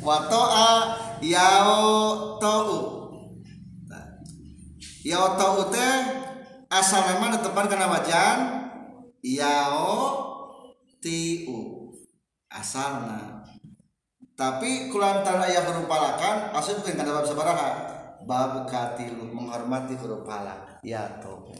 Watoa 0.00 0.96
yao 1.20 1.84
tou. 2.40 2.72
Yao 5.04 5.36
tou 5.36 5.68
teh 5.68 5.96
asal 6.72 7.04
memang 7.12 7.36
tepan 7.36 7.68
kena 7.68 7.92
wajan 7.92 8.38
yao 9.20 10.23
tiu 11.04 11.92
asalna. 12.48 13.44
Tapi 14.34 14.88
kulantan 14.88 15.44
ayah 15.44 15.62
huruf 15.68 15.84
palakan 15.86 16.56
asal 16.56 16.80
bukan 16.80 16.96
kata 16.96 17.10
bab 17.12 17.26
sabaraha 17.28 17.68
bab 18.24 18.64
katilu 18.64 19.28
menghormati 19.28 20.00
huruf 20.00 20.24
palak. 20.24 20.80
Ya 20.80 21.20
toh. 21.20 21.52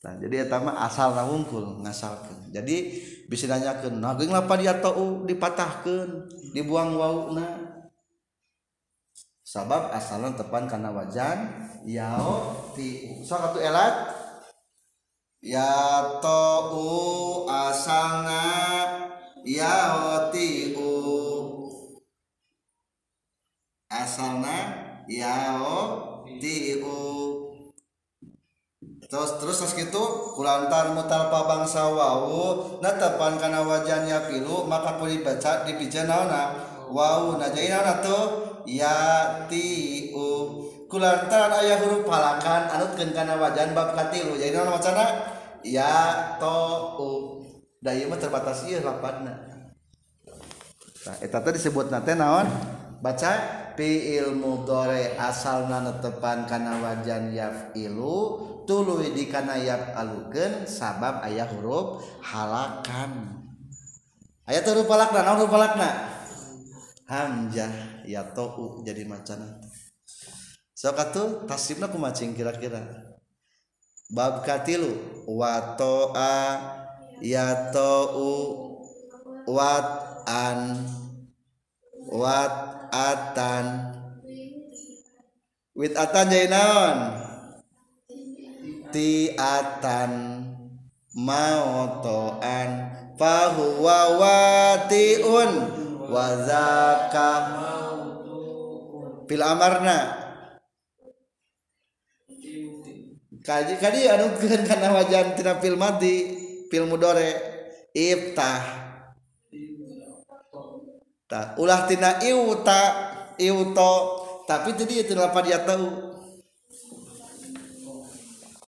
Nah 0.00 0.16
jadi 0.16 0.48
eta 0.48 0.64
mah 0.64 0.80
asal 0.88 1.12
wungkul 1.28 1.84
ngasalkeun. 1.84 2.48
Jadi 2.50 2.76
bisa 3.30 3.46
nanyakeun 3.46 4.02
nah 4.02 4.18
geung 4.18 4.34
lapa 4.34 4.58
dia 4.58 4.74
tau 4.82 5.22
dipatahkeun 5.22 6.26
dibuang 6.50 6.98
wauna 6.98 7.78
sabab 9.46 9.94
asalna 9.94 10.34
tepan 10.34 10.66
kana 10.66 10.90
wajan 10.90 11.46
yao 11.86 12.58
ti 12.74 13.22
sok 13.22 13.62
elat 13.62 14.19
ya 15.40 16.20
to'u 16.20 17.48
asanga 17.48 18.44
ya 19.40 19.96
oti'u 19.96 20.92
asalna 23.88 24.56
ya 25.08 25.56
oti'u 25.56 27.00
terus 29.08 29.40
terus 29.40 29.56
terus 29.64 29.72
gitu 29.74 30.02
kulantan 30.36 30.92
mutal 30.92 31.32
bangsa 31.32 31.88
wau 31.88 32.78
netepan 32.84 33.40
karena 33.40 33.64
wajahnya 33.64 34.28
pilu 34.28 34.68
maka 34.68 35.00
kulit 35.00 35.24
dibaca 35.24 35.64
dipijana 35.64 36.28
naona 36.28 36.42
wau 36.92 37.40
najain 37.40 37.74
naona 37.74 38.04
tuh 38.04 38.24
ya 38.68 38.94
ti'u 39.48 40.69
kulantaran 40.90 41.54
ayah 41.62 41.78
huruf 41.86 42.02
palakan 42.04 42.66
anut 42.66 42.98
kencana 42.98 43.38
wajan 43.38 43.70
bab 43.72 43.94
katilu. 43.94 44.34
Jadi 44.34 44.58
nama 44.58 44.74
wacana 44.74 45.04
ya 45.62 45.94
to 46.42 46.60
u. 46.98 47.10
Da 47.80 47.96
ieu 47.96 48.12
mah 48.12 48.20
terbatas 48.20 48.68
ieu 48.68 48.84
lapadna 48.84 49.48
nah 51.00 51.16
eta 51.24 51.40
teh 51.40 51.56
disebut 51.56 51.88
nate 51.88 52.12
naon? 52.12 52.44
Baca 53.00 53.32
fiil 53.72 54.36
mudhari 54.36 55.16
asalna 55.16 55.80
netepan 55.80 56.44
kana 56.44 56.76
wajan 56.84 57.32
yafilu 57.32 58.36
tuluy 58.68 59.16
di 59.16 59.24
kana 59.32 59.56
yafalukeun 59.56 60.68
sabab 60.68 61.24
ayah 61.24 61.48
huruf 61.48 62.04
halakan. 62.20 63.40
Ayat 64.44 64.68
huruf 64.68 64.84
palakna 64.84 65.24
naon 65.24 65.36
huruf 65.40 65.52
palakna? 65.56 65.88
Hamzah 67.08 68.04
ya 68.04 68.20
to 68.36 68.44
u 68.60 68.64
jadi 68.84 69.08
macana. 69.08 69.59
Sok 70.80 70.96
atuh 70.96 71.44
tasrifna 71.44 71.92
kumacing 71.92 72.32
kira-kira? 72.32 72.80
Bab 74.08 74.48
katilu 74.48 74.96
wa 75.28 75.76
to'a 75.76 76.40
ya 77.20 77.68
tau 77.68 78.16
wat 79.44 80.24
an 80.24 80.80
wat 82.08 82.88
atan 82.96 83.92
wit 85.76 85.92
atan 86.00 86.32
jadi 86.32 86.48
naon? 86.48 86.98
Ti 88.88 89.36
atan 89.36 90.12
mau 91.12 92.00
to'an 92.00 92.70
fahuwa 93.20 94.00
watiun 94.16 95.50
wa 96.08 96.26
zaka. 96.48 97.32
Fil 99.28 99.44
amarna 99.44 100.19
kaji 103.40 103.74
kadi 103.80 104.08
anu 104.08 104.32
kana 104.68 104.92
wajan 104.94 105.36
tina 105.36 105.56
fil 105.60 105.76
mati 105.76 106.14
fil 106.68 106.86
mudore. 106.86 107.58
Iftah 107.90 108.62
tak 111.26 111.58
ulah 111.58 111.90
tina 111.90 112.22
iuta 112.22 112.82
iuto 113.34 113.94
tapi 114.46 114.78
tadi 114.78 115.02
itu 115.02 115.18
apa 115.18 115.42
dia 115.42 115.66
tahu 115.66 116.14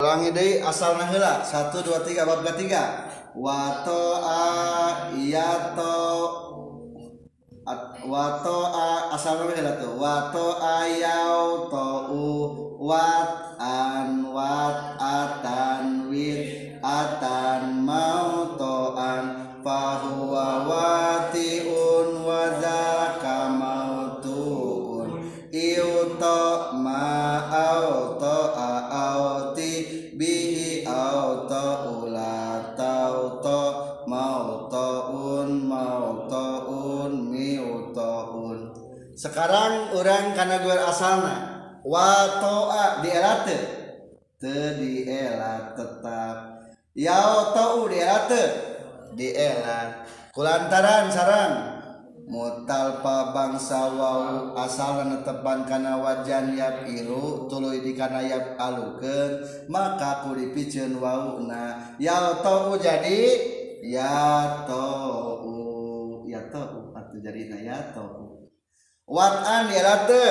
ulangi 0.00 0.32
deh 0.32 0.64
asal 0.64 0.96
nahela 0.96 1.44
satu 1.44 1.84
dua 1.84 2.00
tiga 2.00 2.24
bab 2.24 2.40
ketiga 2.48 3.12
wato 3.36 4.24
a 4.24 4.44
yato 5.20 6.00
wato 8.08 8.58
a 8.72 9.12
asal 9.20 9.36
nahela 9.44 9.76
tuh 9.76 10.00
wato 10.00 10.56
ayau 10.64 11.68
to 11.68 11.88
u 12.08 12.24
wat 12.90 13.54
an 13.62 14.34
wat 14.34 14.98
atan 14.98 16.10
wit 16.10 16.74
atan 16.82 17.86
mau 17.86 18.58
to 18.58 18.98
an 18.98 19.24
fahuwa 19.62 20.66
watiun 20.66 22.26
wa 22.26 22.58
dzaka 22.58 23.54
mautun 23.54 25.22
iuta 25.54 26.74
ma 26.82 27.46
auta 27.46 28.38
auti 28.90 29.72
bihi 30.18 30.82
auta 30.82 31.94
ula 31.94 32.74
tauta 32.74 33.62
mautaun 34.10 35.62
mautaun 35.70 37.30
miutaun 37.30 38.74
sekarang 39.14 39.94
orang 39.94 40.34
karena 40.34 40.58
gue 40.58 40.74
asalna 40.74 41.49
watoa 41.84 43.04
dielate 43.04 43.58
te 44.40 44.56
diela 44.80 45.76
tetap 45.76 46.36
yao 46.96 47.52
tau 47.52 47.88
dielate 47.88 48.42
diela 49.16 50.06
kulantaran 50.32 51.10
sarang. 51.12 51.80
Mutalpa 52.30 53.34
bangsa 53.34 53.90
wau 53.90 54.54
asal 54.54 55.02
netepan 55.02 55.66
kana 55.66 55.98
wajan 55.98 56.54
yap 56.54 56.86
iru 56.86 57.50
tuluy 57.50 57.82
di 57.82 57.98
kana 57.98 58.22
yap 58.22 58.54
alukeun 58.54 59.42
maka 59.66 60.22
ku 60.22 60.38
dipicieun 60.38 61.02
wauna 61.02 61.98
ya 61.98 62.38
tau 62.38 62.78
jadi 62.78 63.34
ya 63.82 64.62
tau 64.62 65.42
ya 66.22 66.38
tau 66.54 66.94
atuh 66.94 67.18
jadi 67.18 67.50
na 67.50 67.58
ya 67.66 67.78
tau 67.90 68.46
watan 69.10 69.74
ya 69.74 69.82
rate 69.82 70.26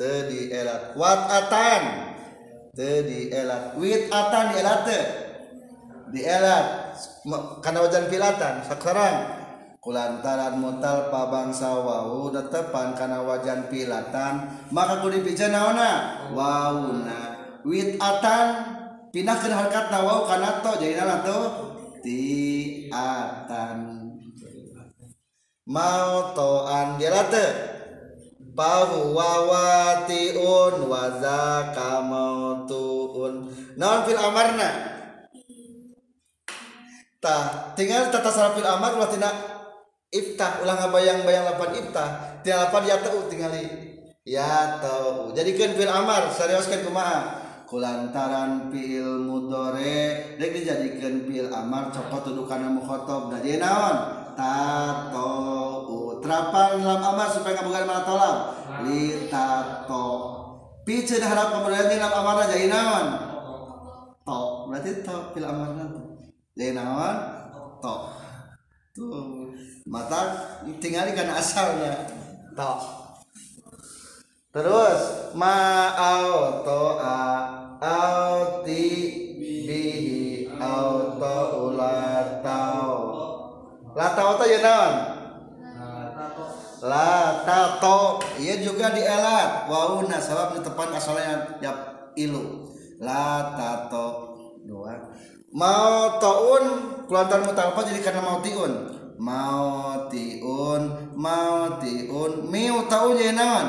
tadi 0.00 0.48
elat 0.48 0.96
wat 0.96 1.28
atan. 1.28 1.82
Tadi 2.72 3.28
elat 3.28 3.76
wit 3.76 4.08
atan 4.08 4.56
elat 4.56 4.88
di 6.10 6.24
elat 6.24 6.96
karena 7.60 7.78
wajan 7.86 8.10
pilatan 8.10 8.66
sekarang 8.66 9.14
kulantaran 9.78 10.58
mutal 10.58 11.12
pabangsa 11.12 11.70
wau 11.70 12.32
tetepan 12.32 12.96
karena 12.96 13.20
wajan 13.20 13.68
pilatan. 13.68 14.48
Maka 14.72 15.04
kudu 15.04 15.20
dipijen 15.20 15.52
naona 15.52 16.24
wauna 16.32 17.20
wit 17.68 18.00
atan 18.00 18.46
pindahkeun 19.12 19.52
harkatna 19.52 20.00
wau 20.00 20.24
kana 20.24 20.64
to 20.64 20.72
jadi 20.80 20.96
jadina 20.96 21.20
to. 21.20 21.38
Ti 22.00 22.20
atan. 22.88 24.08
Mau 25.70 26.34
toan 26.34 26.98
jelate 26.98 27.69
bahwa 28.54 29.30
watiun 29.46 30.74
wa 30.90 31.02
zaka 31.22 32.02
mautun 32.02 33.50
naon 33.78 34.00
fil 34.06 34.18
amarna? 34.18 34.70
Tah 37.20 37.76
tinggal 37.76 38.08
tata 38.08 38.32
saraf 38.32 38.56
fil 38.56 38.64
amar 38.64 38.96
ulah 38.96 39.10
tina 39.12 39.30
iftah. 40.08 40.64
Ulah 40.64 40.74
ngabayang-bayang 40.80 41.44
lapan 41.44 41.70
iftah. 41.84 42.08
Tina 42.40 42.66
lapan 42.66 42.88
ya 42.88 42.96
tau 43.04 43.28
tingali 43.28 43.64
ya 44.24 44.80
tau 44.80 45.28
jadikan 45.36 45.76
fil 45.76 45.92
amar 45.92 46.32
seriuskan 46.32 46.80
kumaha? 46.88 47.44
Kulantaran 47.68 48.72
fil 48.72 49.20
mudore. 49.28 50.36
Dek 50.40 50.50
dijadikan 50.50 51.28
fil 51.28 51.52
amar 51.52 51.92
copot 51.92 52.24
tudukan 52.24 52.72
mukhotob 52.72 53.30
jadi 53.36 53.60
naon? 53.60 53.96
Tato 54.34 55.30
terapan 56.20 56.80
dalam 56.84 57.00
amar 57.02 57.28
supaya 57.32 57.58
ngabugan 57.58 57.88
mana 57.88 58.02
tolak. 58.04 58.36
Li 58.86 59.26
tato 59.32 60.06
pice 60.84 61.20
dah 61.20 61.28
harap 61.28 61.48
kemudian 61.56 61.88
dalam 61.88 62.12
amar 62.12 62.46
jadi 62.48 62.68
naon? 62.68 63.06
To 64.24 64.70
berarti 64.70 65.02
to 65.02 65.16
fil 65.34 65.48
amar 65.48 65.74
nanti 65.74 66.66
naon? 66.72 67.16
To 67.80 67.94
tuh. 68.94 69.52
Mata 69.88 70.20
tinggal 70.78 71.10
kan 71.16 71.34
asalnya. 71.34 72.06
To 72.54 72.72
terus 74.50 75.30
ma 75.38 75.94
auto 75.94 76.98
a 76.98 77.18
auti 77.78 78.90
bihi 79.38 79.86
auto 80.58 81.70
ulatau 81.70 82.94
latau 83.94 84.42
teh 84.42 84.50
ya 84.50 84.58
naon 84.58 84.94
la 86.84 87.44
tato. 87.44 88.20
Ia 88.40 88.60
juga 88.60 88.92
dielat 88.92 89.68
wau 89.68 90.04
nah 90.04 90.20
sabab 90.20 90.56
di 90.56 90.64
depan 90.64 90.88
asalnya 90.92 91.60
yap 91.60 92.12
ilu. 92.16 92.68
La 93.00 93.54
tato. 93.56 94.36
Dua. 94.64 94.92
Mau 95.50 96.20
taun 96.22 96.64
kelantan 97.10 97.42
mutalfa 97.42 97.80
jadi 97.88 98.00
karena 98.04 98.22
mau 98.22 98.38
tiun? 98.44 98.72
Mau 99.18 100.06
tiun 100.12 100.82
mau 101.16 101.80
tiun. 101.80 102.46
Miu 102.48 102.86
taun 102.86 103.18
jadi 103.18 103.34
naon? 103.34 103.68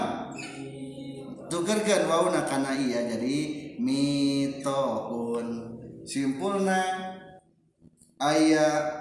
Tukerkan 1.51 2.07
wau 2.07 2.31
nah 2.31 2.47
karena 2.47 2.71
iya 2.79 3.03
jadi 3.11 3.37
mitoun 3.81 5.47
simpulna 6.05 6.79
ayat 8.21 9.00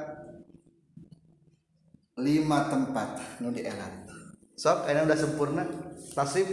lima 2.21 2.69
tempat 2.69 3.41
nu 3.41 3.51
dielat 3.51 4.07
sok 4.61 4.93
ini 4.93 5.09
udah 5.09 5.17
sempurna? 5.17 5.65
Tasib 6.13 6.53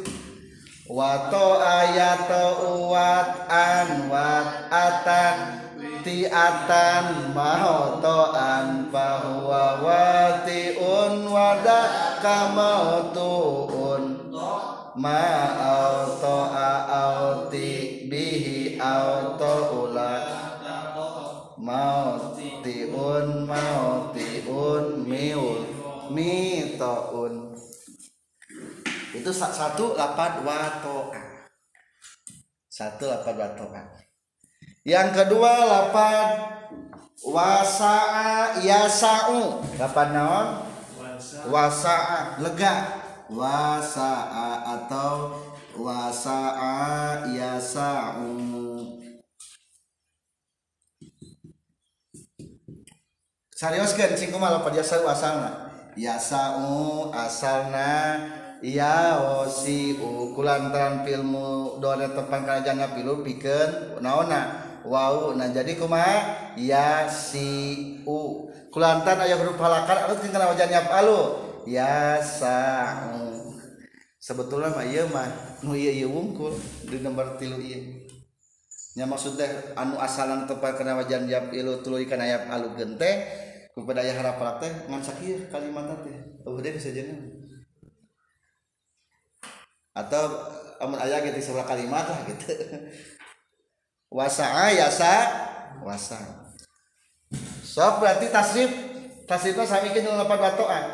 wato 0.88 1.60
ayato 1.60 2.88
wat 2.88 3.52
an 3.52 4.08
wat 4.08 4.72
atan 4.72 5.68
tiatan 6.08 7.36
mahotoan 7.36 8.88
bahwa 8.88 9.84
watiun 9.84 11.28
wada 11.28 12.16
kamautuun 12.24 14.04
ma 14.96 15.28
auto 15.60 16.48
auti 16.88 18.08
bihi 18.08 18.80
auto 18.80 19.84
ulat 19.84 20.47
mautiun 21.58 23.50
mautiun 23.50 24.86
miul 25.04 25.62
mitaun 26.14 27.58
itu 29.18 29.32
satu 29.34 29.98
lapan 29.98 30.46
watoa. 30.46 31.22
Satu 32.70 33.10
lapan 33.10 33.36
watoa. 33.40 33.82
Yang 34.86 35.10
kedua 35.18 35.52
lapan 35.66 36.48
wasaa 37.26 38.62
yasau. 38.62 39.66
Lapan 39.82 40.08
naon? 40.14 40.48
Wasaa 41.50 42.38
lega. 42.40 43.04
Wasaa 43.28 44.64
atau 44.64 45.36
wasaa 45.76 47.28
yasa'u 47.28 48.77
Sarioskeun 53.58 54.14
singku 54.14 54.38
mah 54.38 54.54
lafal 54.54 54.78
yasau 54.78 55.10
asalna. 55.10 55.74
Yasau 55.98 57.10
asalna 57.10 58.22
iya 58.62 59.18
osi 59.42 59.98
oh, 59.98 60.06
uh, 60.06 60.26
kulantaran 60.34 61.02
filmu 61.02 61.78
dona 61.82 62.10
tepang 62.10 62.46
kerajaan 62.46 62.86
pilu 62.94 63.22
pikeun 63.22 64.02
naona 64.02 64.66
wau 64.86 65.34
nah 65.34 65.50
jadi 65.50 65.78
kumaha 65.78 66.54
ya 66.58 67.06
si 67.10 68.02
u 68.06 68.50
kulantan 68.74 69.22
aya 69.22 69.38
huruf 69.38 69.58
halakan 69.62 70.10
anu 70.10 70.16
tinggal 70.22 70.54
wajan 70.54 70.70
nyap 70.74 70.90
alu 70.90 71.22
ya 71.70 72.18
sa 72.22 72.58
sebetulnya 74.18 74.74
mah 74.74 74.86
iya 74.86 75.06
mah 75.10 75.30
nu 75.62 75.78
iya 75.78 75.98
iya 76.02 76.08
wungkul 76.10 76.54
di 76.86 76.98
nomor 77.02 77.38
tilu 77.38 77.62
iya 77.62 78.06
nya 78.98 79.06
maksudnya 79.06 79.78
anu 79.78 80.02
asalan 80.02 80.50
tepat 80.50 80.82
kena 80.82 80.98
wajan 80.98 81.30
nyap 81.30 81.54
ilu 81.54 81.86
tuluy 81.86 82.10
kana 82.10 82.26
ayap 82.26 82.50
alu 82.50 82.74
gente 82.74 83.46
kepada 83.78 84.02
ayah 84.02 84.18
harap 84.18 84.42
teh 84.58 84.74
ngan 84.90 85.02
sakir 85.06 85.46
kalimat 85.54 85.86
teh 86.02 86.18
oh 86.50 86.58
dia 86.58 86.74
jadi 86.74 87.14
atau 89.98 90.24
amun 90.78 91.02
ayah 91.02 91.26
gitu 91.26 91.42
sebelah 91.42 91.66
kalimat 91.66 92.06
lah 92.06 92.22
gitu. 92.30 92.54
Wasa'a 94.18 94.72
yasa 94.72 95.14
wasa. 95.82 96.22
Sok 97.66 98.00
berarti 98.00 98.32
tasrif. 98.32 98.72
Tasrifnya 99.28 99.68
sami 99.68 99.92
ke 99.92 100.00
lapan 100.00 100.40
batoan. 100.40 100.86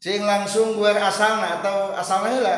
Cing 0.00 0.24
langsung 0.24 0.80
gue 0.80 0.88
asalna 0.96 1.60
atau 1.60 1.92
asalna 1.92 2.32
heula? 2.32 2.56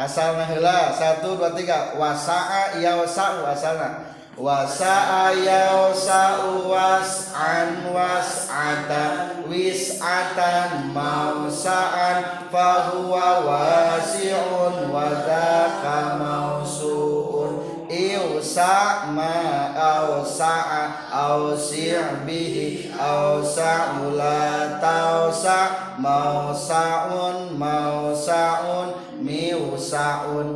Asalna 0.00 0.48
heula. 0.48 0.88
Satu 0.96 1.36
dua 1.36 1.52
tiga. 1.52 1.92
Wasa'a 2.00 2.80
ya 2.80 2.96
wasa'u 2.96 3.44
asalna 3.44 4.19
wasa'a 4.40 5.36
ya 5.36 5.92
wasa'u 5.92 6.64
was'an 6.64 7.84
was'atan 7.92 9.44
wis'atan 9.44 10.96
mausa'an 10.96 12.48
fahuwa 12.48 13.44
wasi'un 13.44 14.88
wadaka 14.88 16.16
mausu'un 16.16 17.84
iusa 17.92 19.12
ma 19.12 19.76
ausa 19.76 20.88
ausi 21.12 21.92
bihi 22.24 22.96
ausa 22.96 24.00
la 24.16 24.80
tausa 24.80 25.92
mausaun 26.00 27.60
mausaun 27.60 28.88
miusaun 29.20 30.48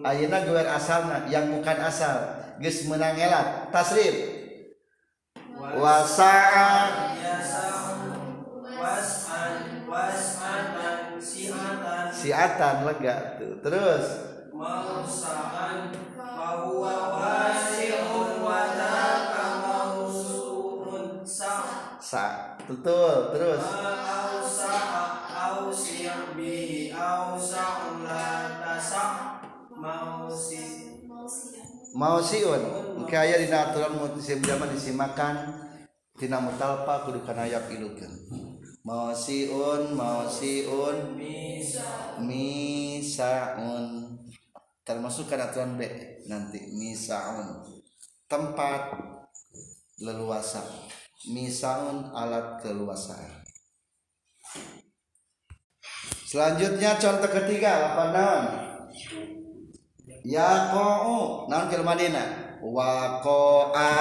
ayeuna 0.00 0.40
gewer 0.40 0.64
asalna 0.72 1.28
yang 1.28 1.52
bukan 1.52 1.76
asal 1.84 2.45
geus 2.60 2.88
meunang 2.88 3.16
elat 3.18 3.68
tasrif 3.74 4.16
wasa'a 5.56 6.68
siatan 12.26 12.76
lega 12.86 13.38
tuh. 13.38 13.54
Terus. 13.62 14.06
Mausaan 14.56 15.92
bahwa 16.16 16.96
wasiun 17.20 18.40
wadaka 18.40 19.46
mausuun 19.62 21.20
sa 21.22 21.54
sa 22.00 22.56
betul. 22.64 23.36
Terus. 23.36 23.62
Ausa 23.62 24.76
ausi 25.30 26.08
bihi 26.34 26.90
ausa 26.90 27.94
la 28.02 28.58
tasa 28.64 29.04
mausi 29.70 30.65
mau 31.96 32.20
siun 32.20 32.60
kaya 33.08 33.40
di 33.40 33.48
aturan 33.48 33.96
musim 33.96 34.44
zaman 34.44 34.68
disimakan 34.68 35.56
tina 36.20 36.36
mutalpa 36.36 37.08
kudu 37.08 37.24
kana 37.24 37.48
ayat 37.48 37.72
ilukeun. 37.72 38.12
Mau 38.84 39.16
siun 39.16 39.96
mau 39.96 40.28
siun 40.28 41.16
misaun. 42.20 43.84
Termasuk 44.86 45.26
kan 45.26 45.48
aturan 45.48 45.74
B 45.80 45.88
nanti 46.28 46.60
misaun. 46.76 47.64
Tempat 48.28 48.92
leluasa. 50.04 50.62
Misaun 51.26 52.12
alat 52.14 52.62
keluasaan 52.62 53.46
selanjutnya 56.26 56.98
contoh 56.98 57.30
ketiga 57.30 57.94
apa 57.94 58.04
naon 58.12 58.44
yaqa'u. 60.26 61.46
Naon 61.46 61.70
fil 61.70 61.86
madinah? 61.86 62.58
Waqa'a 62.58 63.94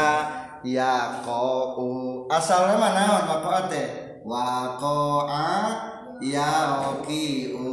yaqa'u. 0.65 1.87
Asalna 2.33 2.81
mah 2.81 2.91
naon? 2.97 3.23
Waqa'a 3.29 3.61
teh? 3.69 3.87
Waqa'a 4.25 5.45
yaqi'u. 6.17 7.69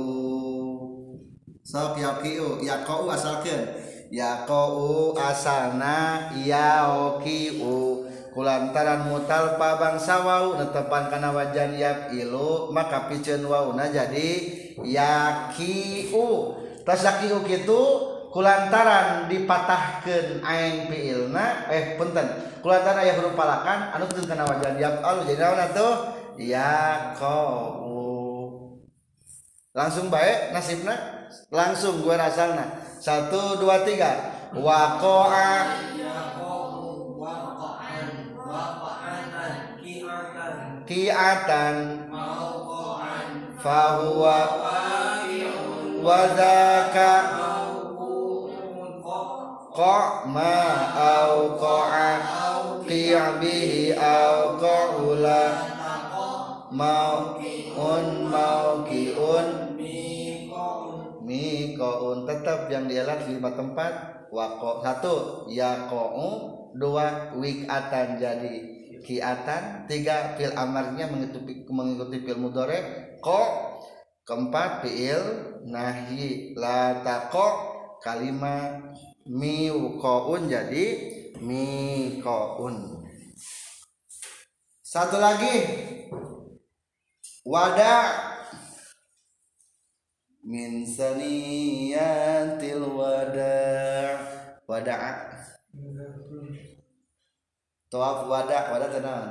Sok 1.64 1.96
yaqi'u. 1.96 2.60
Yaqa'u 2.60 3.08
asalkeun? 3.08 3.64
Yaqa'u 4.12 5.16
asalna 5.16 6.28
yaqi'u. 6.36 8.04
Kulantaran 8.32 9.12
mutal 9.12 9.60
pabangsa 9.60 10.24
wau 10.24 10.56
netepan 10.56 11.12
kana 11.12 11.36
wajan 11.36 11.76
yak 11.76 12.16
ilu 12.16 12.72
maka 12.72 13.08
piceun 13.08 13.44
wauna 13.44 13.88
jadi 13.88 14.28
yaqi'u. 14.80 16.28
Tas 16.84 17.00
yaqi'u 17.04 17.44
kitu 17.44 18.11
kulantaran 18.32 19.28
dipatahkeun 19.28 20.40
ain 20.40 20.88
fiilna 20.88 21.68
eh 21.68 22.00
punten. 22.00 22.24
Kulantaran 22.64 23.04
aya 23.04 23.12
huruf 23.20 23.36
palakan 23.36 23.92
anu 23.92 24.08
kudu 24.08 24.24
kana 24.24 24.48
wajan 24.48 24.80
yap 24.80 25.04
alu 25.04 25.28
jadi 25.28 25.44
naon 25.44 25.60
atuh? 25.60 26.16
Yaqau 26.40 27.84
langsung 29.76 30.08
baik 30.08 30.56
nasibna? 30.56 30.96
Langsung 31.52 32.00
gue 32.00 32.16
rasalna. 32.16 32.80
Satu 33.00 33.60
dua 33.60 33.84
tiga. 33.84 34.32
Waqa'atan 34.52 35.68
ki'atan. 40.88 41.76
Fahuwa 43.62 44.38
wadaka 46.02 47.12
ko 49.72 49.96
ma 50.28 50.56
au 50.92 51.56
koa 51.56 52.10
qi' 52.84 53.16
bihi 53.40 53.96
au 53.96 54.60
qaula. 54.62 55.42
Mau 56.72 57.36
un 57.76 58.06
mau 58.32 58.80
kiun 58.88 59.72
mikoun 61.32 62.28
tetap 62.28 62.68
yang 62.68 62.84
dielat 62.90 63.24
di 63.24 63.38
lima 63.38 63.54
tempat 63.56 63.92
wako 64.28 64.84
satu 64.84 65.14
yakou 65.48 66.72
dua 66.76 67.32
wikatan 67.36 68.20
jadi 68.20 68.54
kiatan 69.02 69.88
tiga 69.88 70.36
fil 70.38 70.52
amarnya 70.54 71.10
mengikuti 71.10 71.66
mengikuti 71.68 72.22
fil 72.22 72.38
mudore 72.38 72.78
ko 73.24 73.40
keempat 74.24 74.84
fiil 74.86 75.22
nahi 75.66 76.54
latako 76.54 77.48
kalimat 78.02 78.94
miukoun 79.26 80.50
jadi 80.50 80.86
mikoun 81.42 83.02
satu 84.92 85.16
lagi. 85.16 85.56
Wadah 87.48 88.12
min 90.44 90.84
saniyatil 90.84 92.84
wada. 92.92 93.56
Wada. 94.68 94.96
Tawaf 97.88 98.28
wada 98.28 98.76
wada 98.76 98.88
tenang 98.92 99.28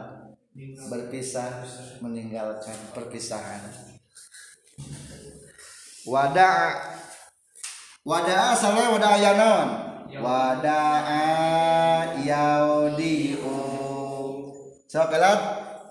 berpisah 0.89 1.62
meninggalkan 2.01 2.77
perpisahan. 2.97 3.62
Wada 6.10 6.82
wada 8.01 8.57
asalnya 8.57 8.89
wada 8.93 9.09
ayanon. 9.17 9.69
Wada 10.11 10.83
yaudiu 12.19 13.55
sok 14.91 15.15
elat 15.15 15.39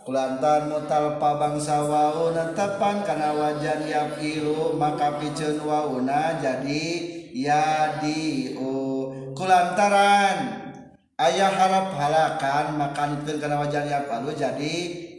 kulantan 0.04 0.68
mutal 0.68 1.16
pabangsa 1.16 1.80
wauna 1.88 2.52
tepan 2.52 3.00
karena 3.00 3.32
wajan 3.32 3.88
yakilu 3.88 4.76
maka 4.76 5.16
piceun 5.16 5.64
wauna 5.64 6.36
jadi 6.36 6.84
yadiu. 7.32 9.08
Kulantaran 9.32 10.68
ayah 11.16 11.48
harap 11.48 11.96
halakan 11.96 12.76
makan 12.76 13.24
itu 13.24 13.40
kana 13.40 13.56
wajan 13.56 13.88
yakilu 13.88 14.36
jadi 14.36 14.74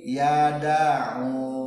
yada'u. 0.06 1.61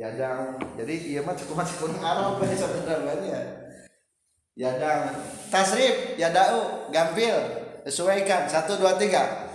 Yadang. 0.00 0.56
Jadi 0.80 0.94
iya 1.12 1.20
mah 1.20 1.36
cukup 1.36 1.60
masih 1.60 1.76
kurang 1.76 2.00
Arab 2.00 2.40
ini 2.40 2.56
sebenarnya 2.56 3.40
yadang. 4.56 5.12
Tasrif 5.52 6.16
yadau 6.16 6.88
gampil. 6.88 7.36
Sesuaikan. 7.84 8.48
Satu 8.48 8.80
dua 8.80 8.96
tiga. 8.96 9.52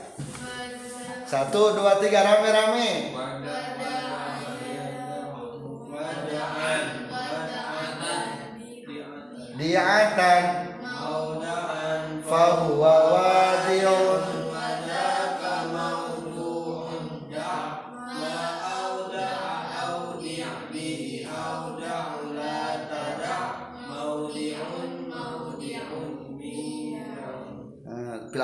Satu 1.25 1.73
dua 1.73 1.97
tiga 1.97 2.21
rame 2.21 2.49
rame 2.53 2.89
diatan 9.55 10.43
fahuwa 12.27 12.95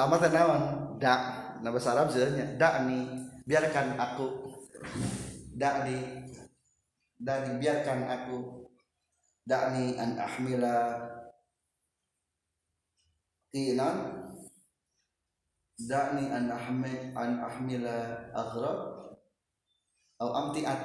Bila 0.01 0.17
amat 0.17 0.33
naon? 0.33 0.63
Dak 0.97 1.21
nah 1.61 1.69
bahasa 1.69 1.93
Arab 1.93 2.09
sebenarnya. 2.09 2.57
Dak 2.57 2.89
nih 2.89 3.05
biarkan 3.45 4.01
aku. 4.01 4.49
Dak 5.53 5.85
nih 5.85 6.25
dak 7.21 7.45
nih 7.45 7.61
biarkan 7.61 8.09
aku. 8.09 8.65
Dak 9.45 9.77
nih 9.77 10.01
an 10.01 10.17
ahmila. 10.17 11.05
Tinan 13.53 14.25
dak 15.85 16.17
nih 16.17 16.33
an 16.33 16.49
ahmil 16.49 16.97
an 17.13 17.31
ahmila 17.37 17.97
aghrab 18.33 18.79
atau 20.17 20.33
amtiat. 20.33 20.81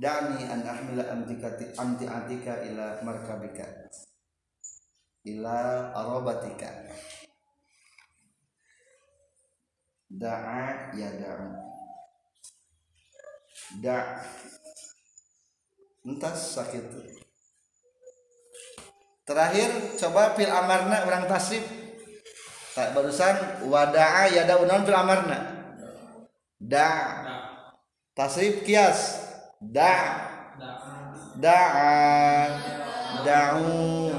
Dak 0.00 0.16
nih 0.32 0.48
an 0.48 0.64
ahmila 0.64 1.04
amtikati 1.04 1.76
amtiatika 1.76 2.64
ila 2.64 3.04
markabika. 3.04 3.92
Ila 5.28 5.92
arabatika 5.92 6.88
da'a 10.10 10.90
ya 10.98 11.10
da'u 11.14 11.48
da' 13.78 14.26
entas 16.02 16.58
sakit. 16.58 16.82
Terakhir 19.22 19.94
coba 19.94 20.34
fil 20.34 20.50
amarna 20.50 21.06
orang 21.06 21.30
tasrif. 21.30 21.62
Tak 22.74 22.98
barusan 22.98 23.66
wada'a 23.70 24.26
ya 24.34 24.42
da'u 24.42 24.66
non 24.66 24.82
fil 24.82 24.98
amarna? 24.98 25.38
Da' 26.58 26.98
tasrif 28.18 28.66
kias. 28.66 29.22
Da' 29.62 30.26
da'a 31.38 31.94
da'u 33.22 34.09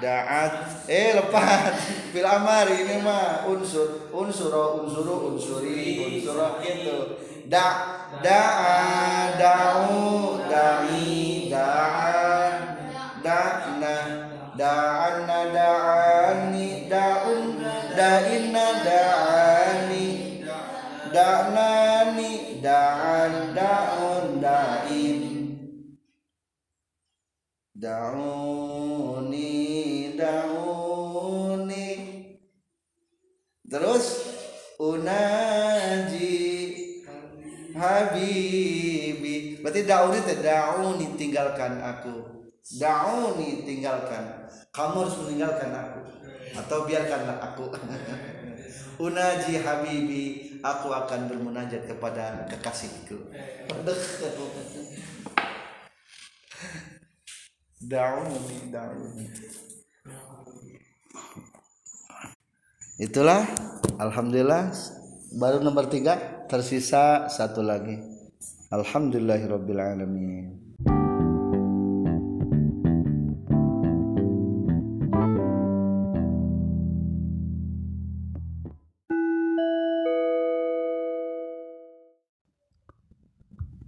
da'at. 0.00 0.88
Eh 0.88 1.14
lepas. 1.14 1.76
Fil 2.10 2.26
amar 2.26 2.66
ini 2.72 2.98
mah 3.04 3.46
unsur 3.46 4.10
unsur 4.10 4.50
unsuru 4.82 5.36
unsuri 5.36 6.02
unsur 6.08 6.58
gitu. 6.64 7.20
Da 7.46 8.00
da'a 8.24 9.36
da'u 9.38 10.40
da'i 10.48 11.46
da'a 11.52 12.50
da'na 13.22 13.96
da'anna 14.56 15.38
da'ani 15.54 16.90
da'un 16.90 17.42
da'inna 17.94 18.66
da'ani 18.86 20.06
da'nani 21.14 22.30
da'an 22.62 23.32
da'un 23.54 24.26
da'in. 24.40 25.20
Da'uni 27.80 28.69
terus 33.70 34.04
unaji 34.82 36.40
habibi. 37.76 39.62
Berarti 39.62 39.86
da'uni 39.86 40.18
teh 40.26 40.42
da'uni 40.42 41.06
tinggalkan 41.14 41.78
aku. 41.78 42.14
Da'uni 42.80 43.62
tinggalkan. 43.62 44.50
Kamu 44.74 45.06
harus 45.06 45.16
meninggalkan 45.22 45.70
aku. 45.70 46.00
Atau 46.58 46.84
biarkanlah 46.84 47.38
aku. 47.38 47.70
Unaji 49.06 49.64
habibi 49.64 50.58
aku 50.60 50.92
akan 50.92 51.30
bermunajat 51.30 51.88
kepada 51.88 52.44
kekasihku. 52.50 53.16
Da'uni 57.80 58.68
da'uni 58.68 59.24
itulah 63.00 63.48
alhamdulillah 63.96 64.68
baru 65.32 65.64
nomor 65.64 65.88
tiga 65.88 66.44
tersisa 66.52 67.32
satu 67.32 67.64
lagi. 67.64 67.96
Alamin 68.70 70.54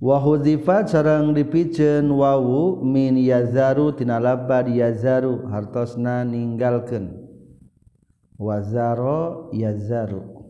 Wahudifat 0.03 0.91
sarang 0.91 1.31
dipicen 1.31 2.11
wawu 2.11 2.83
min 2.83 3.15
yazaru 3.23 3.95
tina 3.95 4.19
labad 4.19 4.67
yazaru 4.67 5.47
hartosna 5.47 6.27
ninggalkeun 6.27 7.22
wazaro 8.41 9.51
yazaru. 9.53 10.43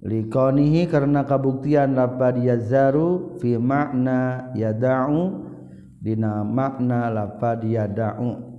Likonihi 0.00 0.88
karena 0.88 1.28
kabuktian 1.28 1.92
lapad 1.92 2.40
yazaru 2.40 3.36
fi 3.36 3.60
makna 3.60 4.48
yada'u 4.56 5.44
dina 6.00 6.40
makna 6.40 7.12
lapad 7.12 7.60
yada'u. 7.60 8.56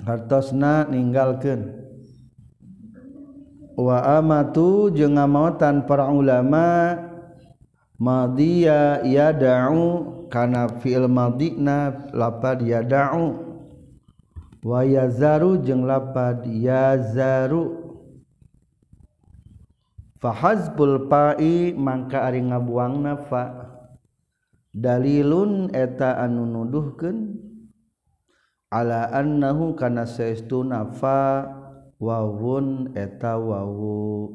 Hartosna 0.00 0.88
ninggalkeun. 0.88 1.84
Wa 3.76 4.16
amatu 4.16 4.88
jeung 4.88 5.20
ngamotan 5.20 5.84
para 5.84 6.08
ulama 6.08 6.96
madiya 8.00 9.04
yada'u 9.04 10.16
kana 10.32 10.72
fi'il 10.80 11.04
madina 11.04 12.08
lapad 12.16 12.64
yada'u. 12.64 13.45
wayazaru 14.66 15.62
jeung 15.62 15.86
lapad 15.86 16.42
yazaru. 16.42 17.86
Fahazbul 20.18 21.06
pa'i 21.06 21.70
mangka 21.76 22.26
ari 22.26 22.42
ngabuang 22.42 23.04
nafa 23.04 23.70
dalilun 24.74 25.70
eta 25.70 26.18
anu 26.18 26.42
nuduhkeun. 26.42 27.38
Ala 28.74 29.14
annahu 29.14 29.78
kana 29.78 30.02
saestuna 30.02 30.90
fa. 30.90 31.46
Wawun 31.96 32.92
eta 32.92 33.40
wawu. 33.40 34.28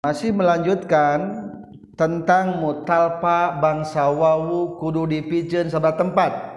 Masih 0.00 0.32
melanjutkan 0.32 1.44
tentang 1.92 2.56
mutalpa 2.56 3.52
bangsa 3.60 4.08
wawu 4.08 4.80
kudu 4.80 5.04
dipijeun 5.04 5.68
sabar 5.68 6.00
tempat. 6.00 6.49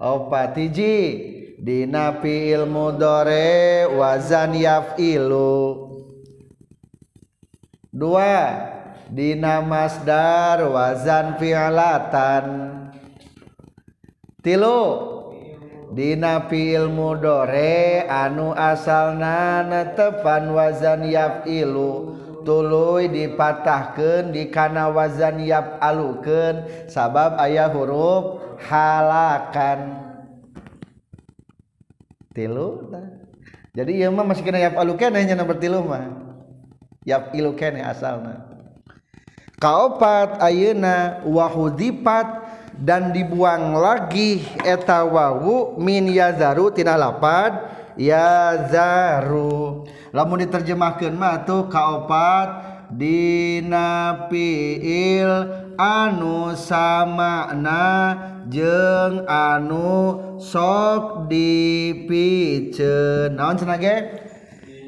opat 0.00 0.56
hiji 0.56 0.96
dina 1.60 2.18
fiil 2.24 2.64
mudore 2.64 3.84
wazan 3.84 4.56
yafilu 4.56 5.86
dua. 7.92 8.66
Dina 9.10 9.58
masdar 9.58 10.62
wazan 10.70 11.34
fi'alatan. 11.34 12.46
Tilu. 14.38 14.82
Dina 15.90 16.46
fiil 16.46 16.86
mudore 16.86 18.06
anu 18.06 18.54
asalna 18.54 19.66
netepan 19.66 20.54
wazan 20.54 21.10
yafilu 21.10 22.14
tuluy 22.46 23.10
dipatahkeun 23.10 24.30
di 24.30 24.46
kana 24.54 24.86
wazan 24.94 25.42
yap 25.42 25.82
sabab 26.86 27.34
aya 27.42 27.66
huruf 27.74 28.49
halakan 28.68 29.80
tilu 32.34 32.90
jadi 33.70 34.02
ieu 34.02 34.10
mah 34.10 34.26
masih 34.26 34.42
kena 34.42 34.58
yaf'alu 34.58 34.98
keneh 34.98 35.22
nya 35.22 35.38
nomor 35.38 35.54
tilu 35.62 35.86
mah. 35.86 36.10
Yaf'ilu 37.06 37.54
keneh 37.54 37.86
asalna. 37.86 38.50
Kaopat 39.62 40.42
ayeuna 40.42 41.22
wahudipat 41.22 42.26
dan 42.80 43.14
dibuang 43.14 43.76
lagi 43.78 44.42
eta 44.66 45.06
wawu 45.06 45.78
min 45.78 46.10
yazaru 46.10 46.74
tina 46.74 46.98
lapad. 46.98 47.78
Yazaru. 47.94 49.86
Lamun 50.10 50.42
diterjemahkeun 50.42 51.14
mah 51.14 51.46
tuh 51.46 51.70
kaopat 51.70 52.70
Dinapiil 52.90 53.62
anu 55.80 56.52
samana 56.52 58.12
jeng 58.52 59.24
anu 59.24 60.20
sok 60.36 61.24
dipice 61.32 62.92
naon 63.32 63.56
cenah 63.56 63.80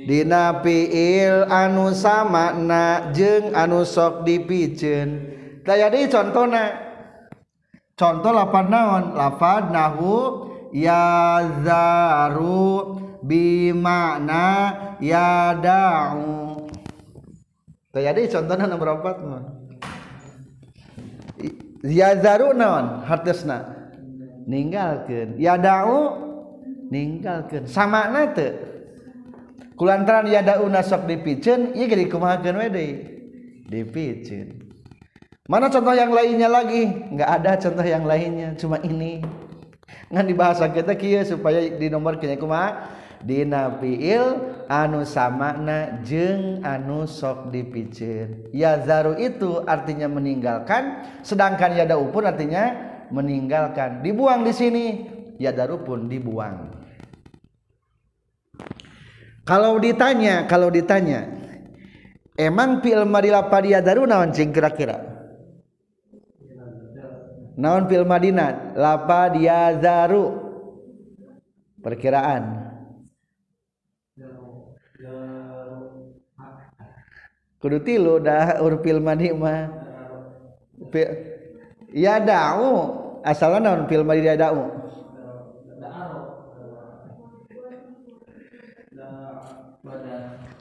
Dinapiil 0.02 1.46
anu 1.48 1.94
samana 1.96 3.14
jeng 3.16 3.56
anu 3.56 3.86
sok 3.88 4.26
dipicen 4.28 5.32
jadi 5.62 6.10
contoh 6.10 6.50
contoh 7.94 8.32
lapan 8.34 8.66
naon? 8.66 9.14
Lafad 9.14 9.70
nahu 9.70 10.50
yazaru 10.74 12.66
bimana 13.22 14.74
yada'u. 14.98 16.66
Jadi 17.94 18.22
contohnya 18.26 18.66
nomor 18.66 18.98
empat 18.98 19.16
yazaru 21.82 22.54
naon? 22.54 23.02
Hartosna 23.06 23.82
ninggalkeun. 24.46 25.38
Yadau? 25.38 26.18
Ninggalkeun. 26.90 27.64
Sama 27.66 28.10
nate 28.10 28.72
kulantaran 29.78 30.28
yadau 30.30 30.68
nasok 30.70 31.08
dipicen 31.08 31.74
iya 31.74 31.86
gede 31.90 32.06
we 32.06 32.66
deui? 32.70 32.90
Dipicen. 33.66 34.62
Mana 35.50 35.66
contoh 35.72 35.90
yang 35.96 36.14
lainnya 36.14 36.46
lagi? 36.46 36.86
Enggak 36.86 37.30
ada 37.40 37.52
contoh 37.58 37.82
yang 37.82 38.04
lainnya 38.06 38.54
cuma 38.54 38.78
ini. 38.84 39.24
Ngan 40.12 40.28
dibahas 40.28 40.60
kita 40.60 40.92
kia 40.94 41.24
supaya 41.24 41.66
di 41.66 41.88
nomor 41.88 42.20
kenya 42.20 42.36
kumaha? 42.36 43.01
Dina 43.22 43.78
fiil 43.78 44.38
anu 44.66 45.06
samakna 45.06 46.02
jeng 46.02 46.62
anu 46.66 47.08
sok 47.08 47.54
dipicin. 47.54 48.50
Ya 48.50 48.78
zaru 48.82 49.18
itu 49.18 49.62
artinya 49.64 50.06
meninggalkan, 50.10 51.06
sedangkan 51.22 51.78
ya 51.78 51.88
pun 51.88 52.26
artinya 52.26 52.74
meninggalkan. 53.08 54.02
Dibuang 54.02 54.44
di 54.46 54.52
sini, 54.52 54.84
ya 55.38 55.50
daru 55.54 55.80
pun 55.82 56.06
dibuang. 56.06 56.74
Kalau 59.42 59.78
ditanya, 59.82 60.46
kalau 60.46 60.70
ditanya, 60.70 61.26
emang 62.38 62.78
fiil 62.78 63.02
madila 63.08 63.50
padia 63.50 63.82
daru 63.82 64.06
naon 64.06 64.30
cing 64.30 64.54
kira-kira? 64.54 65.12
naon 67.56 67.88
fil 67.88 68.08
Madinah 68.08 68.76
lapa 68.76 69.32
dia 69.32 69.76
zaru 69.80 70.40
perkiraan 71.82 72.61
kudu 77.62 77.78
tilu 77.86 78.18
dah 78.18 78.58
urfil 78.58 78.98
madi 78.98 79.30
mah. 79.30 79.70
Ya 81.94 82.18
da'u. 82.18 83.00
Asalnya 83.22 83.70
naon 83.70 83.86
fil 83.86 84.02
madi 84.02 84.26
ya 84.26 84.34
da'u. 84.34 84.66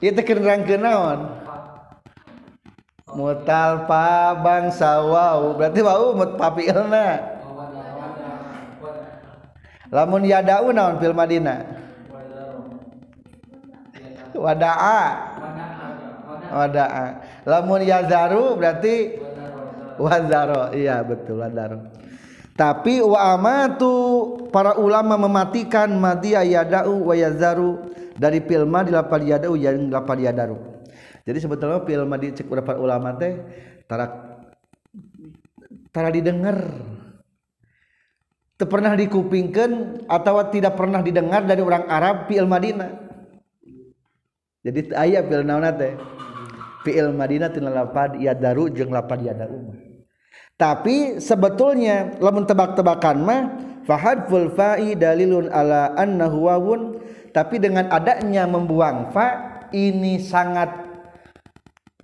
Itu 0.02 0.18
kerang 0.22 0.66
kenaon 0.66 1.42
mutal 3.12 3.84
pa 3.84 4.32
bangsa 4.40 5.04
wau. 5.04 5.58
Berarti 5.58 5.80
wau 5.84 6.16
mut 6.16 6.38
papilna 6.40 7.32
lamun 9.92 10.24
ya 10.24 10.40
da'u 10.40 10.72
naon 10.72 10.96
fil 10.96 11.12
madina 11.12 11.68
wada'a 14.32 15.00
wada'a 16.52 17.06
lamun 17.48 17.80
yazaru 17.82 18.54
berarti 18.60 19.16
wazaro. 19.96 20.70
Iya 20.76 21.00
betul 21.02 21.40
wazaro. 21.40 21.88
Tapi 22.52 23.00
wa 23.00 23.32
amatu 23.32 23.94
para 24.52 24.76
ulama 24.76 25.16
mematikan 25.16 25.88
madia 25.96 26.44
yadau 26.44 27.08
wa 27.08 27.14
yazaru. 27.16 27.90
Dari 28.12 28.44
pilma 28.44 28.84
di 28.84 28.92
lapal 28.92 29.24
yadau 29.24 29.56
yang 29.56 29.88
lapal 29.88 30.20
yadaru. 30.20 30.60
Jadi 31.24 31.38
sebetulnya 31.40 31.80
film 31.82 32.12
di 32.20 32.28
cek 32.36 32.44
beberapa 32.44 32.76
ulama 32.76 33.16
teh 33.16 33.40
tara 33.88 34.36
tara 35.90 36.12
didengar. 36.12 36.60
Pernah 38.62 38.94
dikupingkan 38.94 40.06
atau 40.06 40.38
tidak 40.46 40.78
pernah 40.78 41.02
didengar 41.02 41.42
dari 41.42 41.58
orang 41.58 41.82
Arab 41.90 42.30
fi'il 42.30 42.46
Madinah 42.46 43.02
jadi 44.62 44.94
ayat 44.94 45.26
fi'il 45.26 45.42
naon 45.42 45.66
teh 45.74 45.98
fi'il 46.82 47.14
Madinah 47.14 47.50
tina 47.54 47.70
lapad 47.70 48.18
yadaru 48.18 48.70
jeung 48.70 48.90
lapad 48.90 49.22
yadaru 49.22 49.72
tapi 50.62 51.18
sebetulnya 51.18 52.14
lamun 52.22 52.46
tebak-tebakan 52.46 53.18
mah 53.18 53.42
fahadful 53.82 54.54
fa'i 54.54 54.94
dalilun 54.94 55.50
ala 55.50 55.90
annahu 55.98 56.46
wawun. 56.46 56.82
Tapi 57.32 57.56
dengan 57.56 57.88
adanya 57.88 58.44
membuang 58.44 59.08
fa 59.10 59.28
ini 59.72 60.20
sangat 60.20 60.68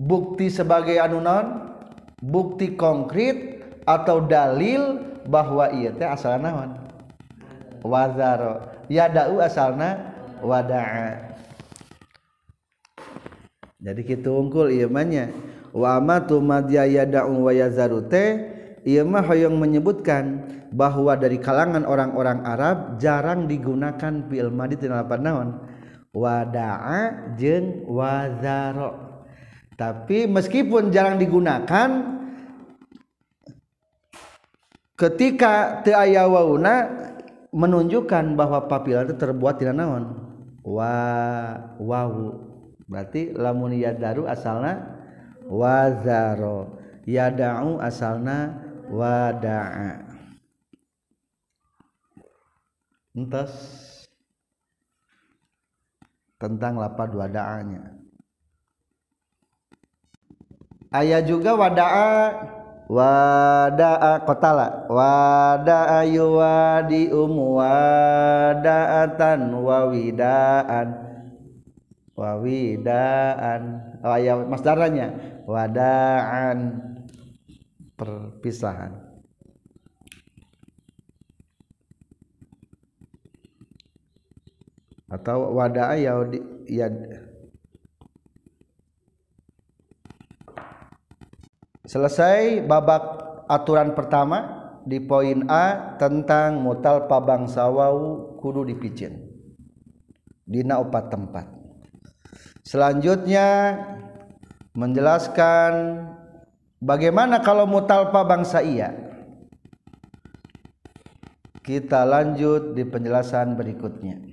bukti 0.00 0.48
sebagai 0.48 0.96
anunan 0.96 1.76
bukti 2.24 2.72
konkret 2.72 3.60
atau 3.84 4.24
dalil 4.24 5.04
bahwa 5.28 5.68
ia 5.76 5.92
teh 5.92 6.08
asal 6.08 6.40
naon? 6.40 6.80
Wazaro. 7.84 8.72
Yada'u 8.88 9.36
asalna 9.44 10.16
wada'a 10.40 11.27
jadi 13.78 14.02
kita 14.02 14.26
unggul 14.26 14.74
iya 14.74 14.90
manya. 14.90 15.30
Wa 15.70 16.02
amatu 16.02 16.42
madya 16.42 16.82
yada'u 16.82 17.46
wa 17.46 17.52
yazaru. 17.54 18.10
Teh 18.10 18.30
ia 18.82 19.06
mah 19.06 19.26
yang 19.38 19.54
menyebutkan 19.54 20.50
bahwa 20.74 21.14
dari 21.14 21.38
kalangan 21.38 21.86
orang-orang 21.86 22.42
Arab 22.42 22.98
jarang 22.98 23.46
digunakan 23.46 24.26
fi'il 24.26 24.50
madi 24.50 24.74
tina 24.74 25.06
naon. 25.06 25.62
Wada'a 26.10 27.34
jeung 27.38 27.86
wazaro. 27.86 29.22
Tapi 29.78 30.26
meskipun 30.26 30.90
jarang 30.90 31.22
digunakan 31.22 32.18
ketika 34.98 35.86
teu 35.86 36.26
wauna 36.26 36.74
menunjukkan 37.54 38.34
bahwa 38.34 38.66
papila 38.66 39.06
itu 39.06 39.14
terbuat 39.14 39.62
tidak 39.62 39.78
naon? 39.78 40.18
Wa 40.66 40.98
wawu 41.78 42.48
berarti 42.88 43.36
lamun 43.36 43.76
yadaru 43.76 44.24
asalna 44.24 44.98
wazaro. 45.48 46.76
Yada'u 47.08 47.80
asalna 47.80 48.60
wada'a. 48.92 50.04
Entas. 53.16 53.56
Tentang 56.36 56.76
lapad 56.76 57.16
wada'anya. 57.16 57.96
Ayah 60.92 61.24
juga 61.24 61.56
wada'a. 61.56 62.44
Wada'a 62.92 64.28
kotala. 64.28 64.84
Wada'a 64.92 66.04
yuwadi 66.04 67.08
um 67.08 67.56
wada'atan 67.56 69.40
wawidaan 69.56 71.07
wawidaan. 72.18 73.62
Oh 74.02 74.14
ayah 74.18 74.42
masdaranya 74.42 75.14
wada'an. 75.46 76.82
Perpisahan. 77.94 78.94
Atau 85.08 85.56
wada'a 85.56 85.96
ya, 85.96 86.12
ya 86.68 86.86
Selesai 91.88 92.60
babak 92.68 93.02
aturan 93.48 93.96
pertama 93.96 94.68
di 94.84 95.00
poin 95.00 95.48
A 95.48 95.96
tentang 95.96 96.60
mutal 96.60 97.08
pabang 97.08 97.48
sawau 97.48 98.36
kudu 98.36 98.68
dipicin. 98.68 99.24
Dina 100.44 100.84
opat 100.84 101.08
tempat. 101.08 101.57
Selanjutnya 102.68 103.80
menjelaskan 104.76 106.04
bagaimana 106.84 107.40
kalau 107.40 107.64
mutal 107.64 108.12
bangsa 108.12 108.60
iya. 108.60 108.92
Kita 111.64 112.04
lanjut 112.04 112.76
di 112.76 112.84
penjelasan 112.84 113.56
berikutnya. 113.56 114.27